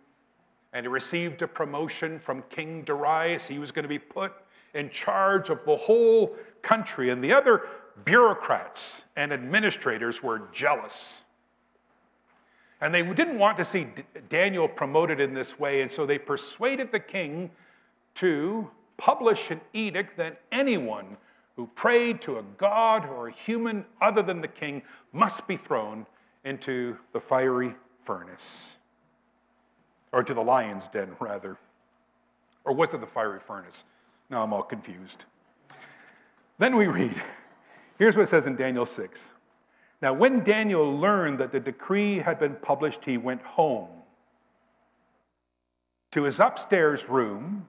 and 0.73 0.83
he 0.83 0.89
received 0.89 1.41
a 1.43 1.47
promotion 1.47 2.19
from 2.19 2.43
King 2.51 2.83
Darius. 2.83 3.47
He 3.47 3.61
was 3.61 3.71
going 3.71 3.85
to 3.85 3.89
be 3.89 4.01
put 4.01 4.33
in 4.75 4.91
charge 4.91 5.51
of 5.51 5.61
the 5.65 5.77
whole 5.77 6.35
country, 6.63 7.11
and 7.11 7.23
the 7.23 7.33
other 7.33 7.63
bureaucrats 8.05 8.95
and 9.15 9.33
administrators 9.33 10.21
were 10.21 10.49
jealous. 10.53 11.23
And 12.81 12.93
they 12.93 13.03
didn't 13.03 13.39
want 13.39 13.57
to 13.59 13.65
see 13.65 13.87
Daniel 14.29 14.67
promoted 14.67 15.21
in 15.21 15.33
this 15.33 15.61
way, 15.61 15.83
and 15.83 15.93
so 15.93 16.07
they 16.07 16.19
persuaded 16.19 16.91
the 16.91 16.99
king 16.99 17.53
to 18.17 18.69
publish 18.99 19.51
an 19.51 19.61
edict 19.73 20.17
that 20.19 20.41
anyone 20.53 21.17
who 21.57 21.67
prayed 21.75 22.21
to 22.23 22.39
a 22.39 22.43
god 22.59 23.07
or 23.07 23.29
a 23.29 23.33
human 23.33 23.85
other 24.03 24.23
than 24.23 24.41
the 24.41 24.49
king 24.49 24.83
must 25.13 25.47
be 25.49 25.57
thrown 25.57 26.07
into 26.45 26.97
the 27.13 27.21
fiery 27.21 27.75
furnace. 28.05 28.77
Or 30.13 30.23
to 30.23 30.35
the 30.35 30.41
lion's 30.41 30.87
den, 30.89 31.11
rather. 31.21 31.57
Or 32.65 32.75
was 32.75 32.93
it 32.93 33.01
the 33.01 33.07
fiery 33.07 33.41
furnace? 33.47 33.85
Now 34.31 34.43
I'm 34.43 34.53
all 34.53 34.63
confused. 34.63 35.25
Then 36.59 36.77
we 36.77 36.87
read 36.87 37.21
here's 37.99 38.17
what 38.17 38.23
it 38.23 38.31
says 38.31 38.47
in 38.47 38.57
Daniel 38.57 38.87
6. 38.87 39.21
Now, 40.01 40.13
when 40.13 40.45
Daniel 40.45 40.97
learned 40.97 41.41
that 41.41 41.51
the 41.51 41.59
decree 41.59 42.19
had 42.19 42.39
been 42.39 42.55
published, 42.63 43.01
he 43.05 43.17
went 43.17 43.43
home 43.43 43.89
to 46.13 46.23
his 46.23 46.39
upstairs 46.39 47.09
room 47.09 47.69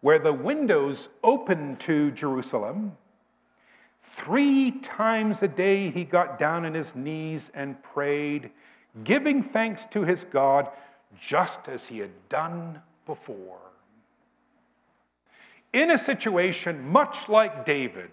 where 0.00 0.18
the 0.18 0.32
windows 0.32 1.08
open 1.24 1.76
to 1.76 2.10
Jerusalem. 2.12 2.96
Three 4.16 4.72
times 4.82 5.42
a 5.42 5.48
day 5.48 5.90
he 5.90 6.04
got 6.04 6.38
down 6.38 6.64
on 6.64 6.74
his 6.74 6.94
knees 6.94 7.50
and 7.54 7.80
prayed, 7.82 8.50
giving 9.04 9.42
thanks 9.42 9.84
to 9.92 10.02
his 10.04 10.24
God, 10.24 10.68
just 11.20 11.68
as 11.68 11.84
he 11.84 11.98
had 11.98 12.10
done 12.28 12.80
before. 13.06 13.58
in 15.72 15.90
a 15.90 15.98
situation 15.98 16.88
much 16.88 17.28
like 17.28 17.66
David, 17.66 18.10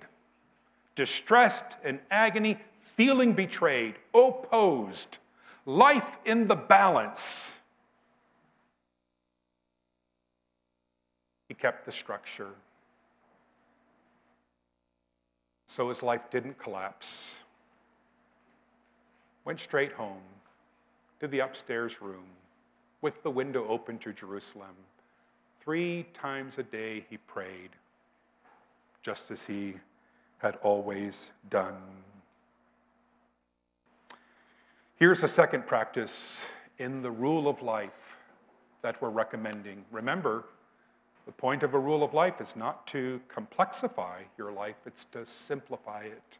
distressed 0.95 1.75
in 1.83 1.99
agony, 2.11 2.57
feeling 2.95 3.33
betrayed, 3.33 3.95
opposed, 4.13 5.17
life 5.65 6.07
in 6.25 6.47
the 6.47 6.55
balance. 6.55 7.21
He 11.47 11.53
kept 11.53 11.85
the 11.85 11.91
structure. 11.91 12.49
So 15.67 15.89
his 15.89 16.01
life 16.01 16.21
didn't 16.31 16.57
collapse. 16.57 17.07
Went 19.43 19.59
straight 19.59 19.91
home 19.91 20.23
to 21.19 21.27
the 21.27 21.39
upstairs 21.39 22.01
room 22.01 22.25
with 23.01 23.21
the 23.23 23.29
window 23.29 23.67
open 23.67 23.97
to 23.99 24.13
Jerusalem. 24.13 24.75
Three 25.63 26.05
times 26.13 26.53
a 26.57 26.63
day 26.63 27.05
he 27.09 27.17
prayed, 27.17 27.71
just 29.03 29.29
as 29.29 29.41
he 29.43 29.75
had 30.37 30.57
always 30.63 31.15
done. 31.49 31.81
Here's 34.97 35.23
a 35.23 35.27
second 35.27 35.67
practice 35.67 36.37
in 36.79 37.01
the 37.01 37.11
rule 37.11 37.47
of 37.47 37.61
life 37.61 37.91
that 38.81 39.01
we're 39.01 39.09
recommending. 39.09 39.83
Remember, 39.91 40.45
the 41.25 41.31
point 41.31 41.63
of 41.63 41.73
a 41.73 41.79
rule 41.79 42.03
of 42.03 42.13
life 42.13 42.39
is 42.39 42.55
not 42.55 42.85
to 42.87 43.19
complexify 43.33 44.17
your 44.37 44.51
life, 44.51 44.75
it's 44.85 45.05
to 45.11 45.25
simplify 45.25 46.03
it. 46.03 46.37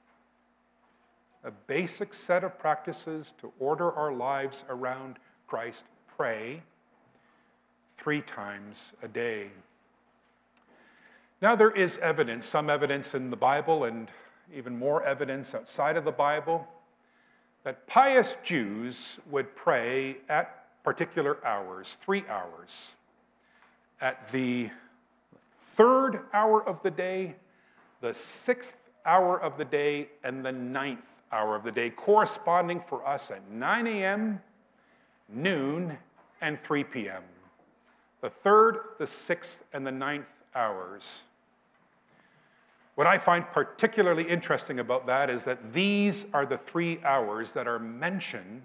A 1.44 1.52
basic 1.68 2.14
set 2.14 2.44
of 2.44 2.58
practices 2.60 3.34
to 3.40 3.52
order 3.60 3.92
our 3.92 4.14
lives 4.14 4.64
around 4.70 5.18
Christ. 5.48 5.84
Pray 6.16 6.62
three 7.98 8.22
times 8.22 8.78
a 9.04 9.08
day. 9.08 9.50
Now, 11.42 11.56
there 11.56 11.72
is 11.72 11.98
evidence, 11.98 12.48
some 12.48 12.70
evidence 12.70 13.14
in 13.14 13.30
the 13.30 13.36
Bible, 13.36 13.84
and 13.84 14.10
even 14.56 14.78
more 14.78 15.04
evidence 15.04 15.54
outside 15.54 15.98
of 15.98 16.06
the 16.06 16.12
Bible, 16.12 16.68
that 17.64 17.86
pious 17.88 18.36
Jews 18.44 18.96
would 19.30 19.56
pray 19.56 20.18
at 20.30 20.84
particular 20.84 21.46
hours, 21.46 21.98
three 22.06 22.24
hours, 22.30 22.72
at 24.02 24.32
the 24.32 24.70
third 25.78 26.22
hour 26.34 26.68
of 26.68 26.82
the 26.84 26.92
day, 26.92 27.36
the 28.02 28.16
sixth 28.46 28.74
hour 29.06 29.42
of 29.42 29.58
the 29.58 29.66
day, 29.66 30.10
and 30.24 30.46
the 30.46 30.52
ninth 30.52 31.06
hour 31.32 31.56
of 31.56 31.64
the 31.64 31.72
day, 31.72 31.90
corresponding 31.90 32.82
for 32.88 33.06
us 33.08 33.32
at 33.32 33.50
9 33.52 33.88
a.m., 33.88 34.42
noon, 35.30 35.98
and 36.42 36.58
3 36.64 36.84
p.m. 36.84 37.24
The 38.22 38.30
third, 38.30 38.80
the 39.00 39.08
sixth, 39.08 39.60
and 39.74 39.86
the 39.86 39.92
ninth 39.92 40.26
hours. 40.56 41.04
What 42.96 43.08
I 43.08 43.18
find 43.18 43.46
particularly 43.52 44.24
interesting 44.28 44.80
about 44.80 45.06
that 45.08 45.30
is 45.30 45.44
that 45.44 45.74
these 45.74 46.26
are 46.34 46.46
the 46.46 46.60
three 46.66 47.04
hours 47.04 47.52
that 47.52 47.68
are 47.68 47.80
mentioned 47.80 48.64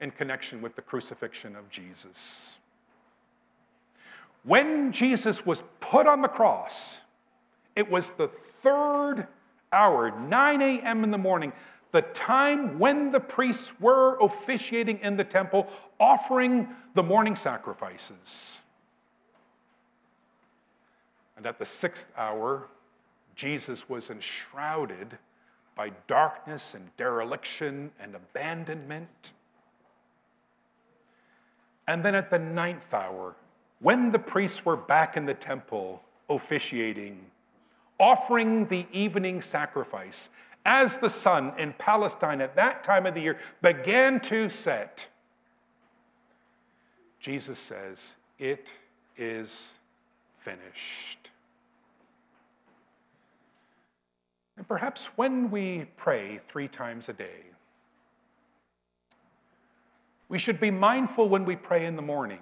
in 0.00 0.10
connection 0.10 0.60
with 0.60 0.74
the 0.74 0.82
crucifixion 0.82 1.54
of 1.54 1.70
Jesus. 1.70 2.16
When 4.44 4.92
Jesus 4.92 5.44
was 5.44 5.62
put 5.80 6.06
on 6.06 6.22
the 6.22 6.28
cross, 6.28 6.96
it 7.76 7.90
was 7.90 8.10
the 8.16 8.30
third 8.62 9.26
hour, 9.72 10.18
9 10.18 10.62
a.m. 10.62 11.04
in 11.04 11.10
the 11.10 11.18
morning, 11.18 11.52
the 11.92 12.02
time 12.02 12.78
when 12.78 13.10
the 13.10 13.20
priests 13.20 13.66
were 13.80 14.16
officiating 14.20 15.00
in 15.02 15.16
the 15.16 15.24
temple, 15.24 15.66
offering 15.98 16.68
the 16.94 17.02
morning 17.02 17.36
sacrifices. 17.36 18.58
And 21.36 21.46
at 21.46 21.58
the 21.58 21.66
sixth 21.66 22.04
hour, 22.16 22.68
Jesus 23.34 23.88
was 23.88 24.10
enshrouded 24.10 25.16
by 25.74 25.90
darkness 26.06 26.74
and 26.74 26.94
dereliction 26.96 27.90
and 27.98 28.14
abandonment. 28.14 29.08
And 31.88 32.04
then 32.04 32.14
at 32.14 32.30
the 32.30 32.38
ninth 32.38 32.92
hour, 32.92 33.34
when 33.80 34.12
the 34.12 34.18
priests 34.18 34.64
were 34.64 34.76
back 34.76 35.16
in 35.16 35.24
the 35.24 35.34
temple 35.34 36.02
officiating, 36.28 37.18
offering 37.98 38.66
the 38.66 38.86
evening 38.92 39.42
sacrifice, 39.42 40.28
as 40.66 40.98
the 40.98 41.08
sun 41.08 41.52
in 41.58 41.72
Palestine 41.78 42.40
at 42.40 42.54
that 42.56 42.84
time 42.84 43.06
of 43.06 43.14
the 43.14 43.20
year 43.20 43.38
began 43.62 44.20
to 44.20 44.48
set, 44.48 45.04
Jesus 47.18 47.58
says, 47.58 47.98
It 48.38 48.66
is 49.16 49.50
finished. 50.44 51.30
And 54.56 54.68
perhaps 54.68 55.06
when 55.16 55.50
we 55.50 55.86
pray 55.96 56.40
three 56.52 56.68
times 56.68 57.08
a 57.08 57.14
day, 57.14 57.44
we 60.28 60.38
should 60.38 60.60
be 60.60 60.70
mindful 60.70 61.30
when 61.30 61.46
we 61.46 61.56
pray 61.56 61.86
in 61.86 61.96
the 61.96 62.02
morning 62.02 62.40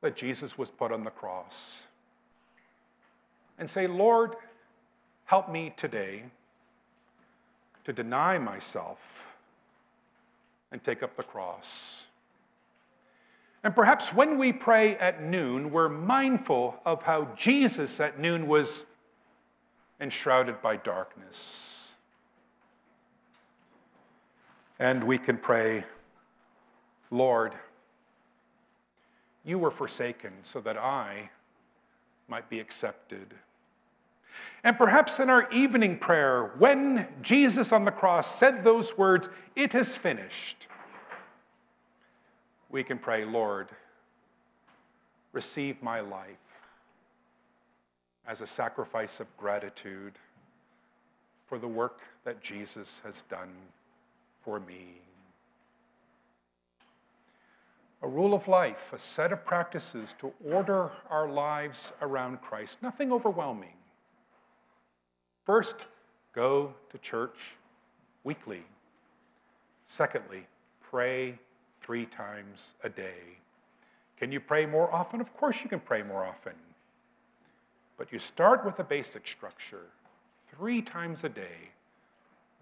that 0.00 0.16
Jesus 0.16 0.56
was 0.56 0.70
put 0.70 0.92
on 0.92 1.04
the 1.04 1.10
cross 1.10 1.54
and 3.58 3.68
say, 3.68 3.86
Lord, 3.86 4.36
help 5.24 5.50
me 5.50 5.74
today 5.76 6.24
to 7.84 7.92
deny 7.92 8.38
myself 8.38 8.98
and 10.70 10.82
take 10.84 11.02
up 11.02 11.16
the 11.16 11.22
cross. 11.22 11.66
And 13.64 13.74
perhaps 13.74 14.06
when 14.14 14.38
we 14.38 14.52
pray 14.52 14.96
at 14.96 15.22
noon, 15.22 15.72
we're 15.72 15.88
mindful 15.88 16.76
of 16.86 17.02
how 17.02 17.28
Jesus 17.36 17.98
at 17.98 18.20
noon 18.20 18.46
was 18.46 18.68
enshrouded 20.00 20.62
by 20.62 20.76
darkness. 20.76 21.74
And 24.78 25.02
we 25.02 25.18
can 25.18 25.36
pray, 25.38 25.84
Lord, 27.10 27.52
you 29.48 29.58
were 29.58 29.70
forsaken 29.70 30.32
so 30.44 30.60
that 30.60 30.76
I 30.76 31.30
might 32.28 32.50
be 32.50 32.60
accepted. 32.60 33.32
And 34.62 34.76
perhaps 34.76 35.18
in 35.18 35.30
our 35.30 35.50
evening 35.50 35.98
prayer, 35.98 36.52
when 36.58 37.08
Jesus 37.22 37.72
on 37.72 37.86
the 37.86 37.90
cross 37.90 38.38
said 38.38 38.62
those 38.62 38.96
words, 38.98 39.28
It 39.56 39.74
is 39.74 39.96
finished, 39.96 40.66
we 42.68 42.84
can 42.84 42.98
pray, 42.98 43.24
Lord, 43.24 43.68
receive 45.32 45.82
my 45.82 46.00
life 46.00 46.28
as 48.26 48.42
a 48.42 48.46
sacrifice 48.46 49.20
of 49.20 49.26
gratitude 49.38 50.12
for 51.48 51.58
the 51.58 51.68
work 51.68 52.00
that 52.24 52.42
Jesus 52.42 52.88
has 53.02 53.14
done 53.30 53.54
for 54.44 54.60
me. 54.60 55.00
A 58.02 58.08
rule 58.08 58.32
of 58.32 58.46
life, 58.46 58.92
a 58.92 58.98
set 58.98 59.32
of 59.32 59.44
practices 59.44 60.10
to 60.20 60.32
order 60.44 60.90
our 61.10 61.28
lives 61.28 61.78
around 62.00 62.40
Christ, 62.40 62.76
nothing 62.80 63.12
overwhelming. 63.12 63.74
First, 65.44 65.74
go 66.34 66.72
to 66.90 66.98
church 66.98 67.36
weekly. 68.22 68.62
Secondly, 69.88 70.46
pray 70.90 71.38
three 71.82 72.06
times 72.06 72.60
a 72.84 72.88
day. 72.88 73.38
Can 74.16 74.30
you 74.30 74.38
pray 74.38 74.64
more 74.64 74.92
often? 74.94 75.20
Of 75.20 75.36
course, 75.36 75.56
you 75.62 75.68
can 75.68 75.80
pray 75.80 76.02
more 76.02 76.24
often. 76.24 76.54
But 77.96 78.12
you 78.12 78.20
start 78.20 78.64
with 78.64 78.78
a 78.78 78.84
basic 78.84 79.26
structure 79.26 79.86
three 80.56 80.82
times 80.82 81.20
a 81.24 81.28
day, 81.28 81.70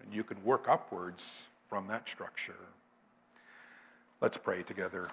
and 0.03 0.14
you 0.14 0.25
can 0.25 0.42
work 0.44 0.66
upwards 0.68 1.25
from 1.68 1.87
that 1.88 2.09
structure. 2.09 2.55
Let's 4.22 4.38
pray 4.38 4.62
together. 4.62 5.11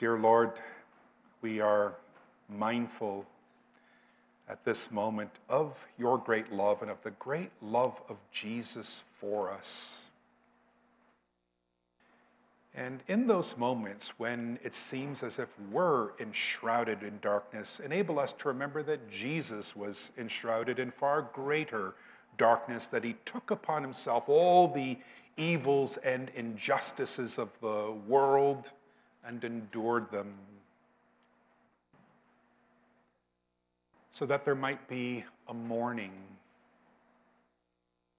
Dear 0.00 0.18
Lord, 0.18 0.52
we 1.42 1.60
are 1.60 1.92
mindful 2.48 3.26
at 4.48 4.64
this 4.64 4.90
moment 4.90 5.28
of 5.46 5.76
your 5.98 6.16
great 6.16 6.50
love 6.50 6.80
and 6.80 6.90
of 6.90 6.96
the 7.04 7.10
great 7.10 7.50
love 7.60 8.00
of 8.08 8.16
Jesus 8.32 9.02
for 9.20 9.52
us. 9.52 9.96
And 12.74 13.02
in 13.08 13.26
those 13.26 13.54
moments 13.58 14.10
when 14.16 14.58
it 14.64 14.74
seems 14.90 15.22
as 15.22 15.38
if 15.38 15.50
we're 15.70 16.18
enshrouded 16.18 17.02
in 17.02 17.18
darkness, 17.20 17.78
enable 17.84 18.18
us 18.18 18.32
to 18.38 18.48
remember 18.48 18.82
that 18.84 19.10
Jesus 19.10 19.76
was 19.76 19.98
enshrouded 20.16 20.78
in 20.78 20.92
far 20.92 21.28
greater 21.34 21.92
darkness, 22.38 22.88
that 22.90 23.04
he 23.04 23.16
took 23.26 23.50
upon 23.50 23.82
himself 23.82 24.30
all 24.30 24.72
the 24.72 24.96
evils 25.36 25.98
and 26.02 26.30
injustices 26.34 27.36
of 27.36 27.50
the 27.60 27.94
world 28.08 28.70
and 29.26 29.42
endured 29.44 30.10
them 30.10 30.32
so 34.12 34.26
that 34.26 34.44
there 34.44 34.54
might 34.54 34.88
be 34.88 35.24
a 35.48 35.54
morning 35.54 36.12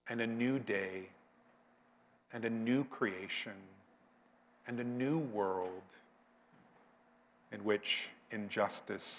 and 0.10 0.22
a 0.22 0.28
new 0.28 0.60
day 0.60 1.08
and 2.34 2.46
a 2.46 2.50
new 2.50 2.84
creation 2.86 3.54
and 4.68 4.80
a 4.80 4.84
new 4.84 5.20
world 5.20 5.82
in 7.52 7.64
which 7.64 8.08
injustice 8.32 9.16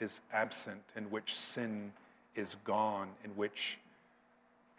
is 0.00 0.20
absent, 0.32 0.82
in 0.96 1.04
which 1.04 1.34
sin 1.36 1.92
is 2.36 2.56
gone, 2.64 3.08
in 3.24 3.30
which 3.30 3.78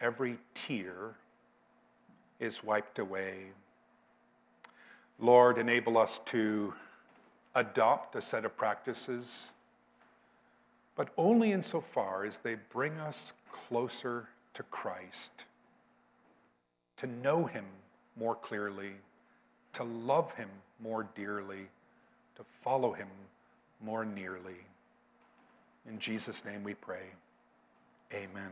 every 0.00 0.38
tear 0.54 1.14
is 2.38 2.62
wiped 2.62 2.98
away. 2.98 3.46
Lord, 5.18 5.58
enable 5.58 5.96
us 5.96 6.10
to 6.26 6.74
adopt 7.54 8.16
a 8.16 8.22
set 8.22 8.44
of 8.44 8.56
practices, 8.56 9.24
but 10.94 11.08
only 11.16 11.52
insofar 11.52 12.24
as 12.24 12.34
they 12.42 12.56
bring 12.72 12.92
us 12.98 13.32
closer 13.68 14.28
to 14.54 14.62
Christ, 14.64 15.32
to 16.98 17.06
know 17.06 17.44
Him 17.44 17.64
more 18.18 18.34
clearly, 18.34 18.92
to 19.74 19.84
love 19.84 20.32
Him 20.32 20.48
more 20.80 21.06
dearly, 21.14 21.66
to 22.36 22.44
follow 22.62 22.92
Him 22.92 23.08
more 23.82 24.04
nearly. 24.04 24.56
In 25.88 25.98
Jesus' 25.98 26.44
name 26.44 26.62
we 26.62 26.74
pray. 26.74 27.04
Amen. 28.12 28.50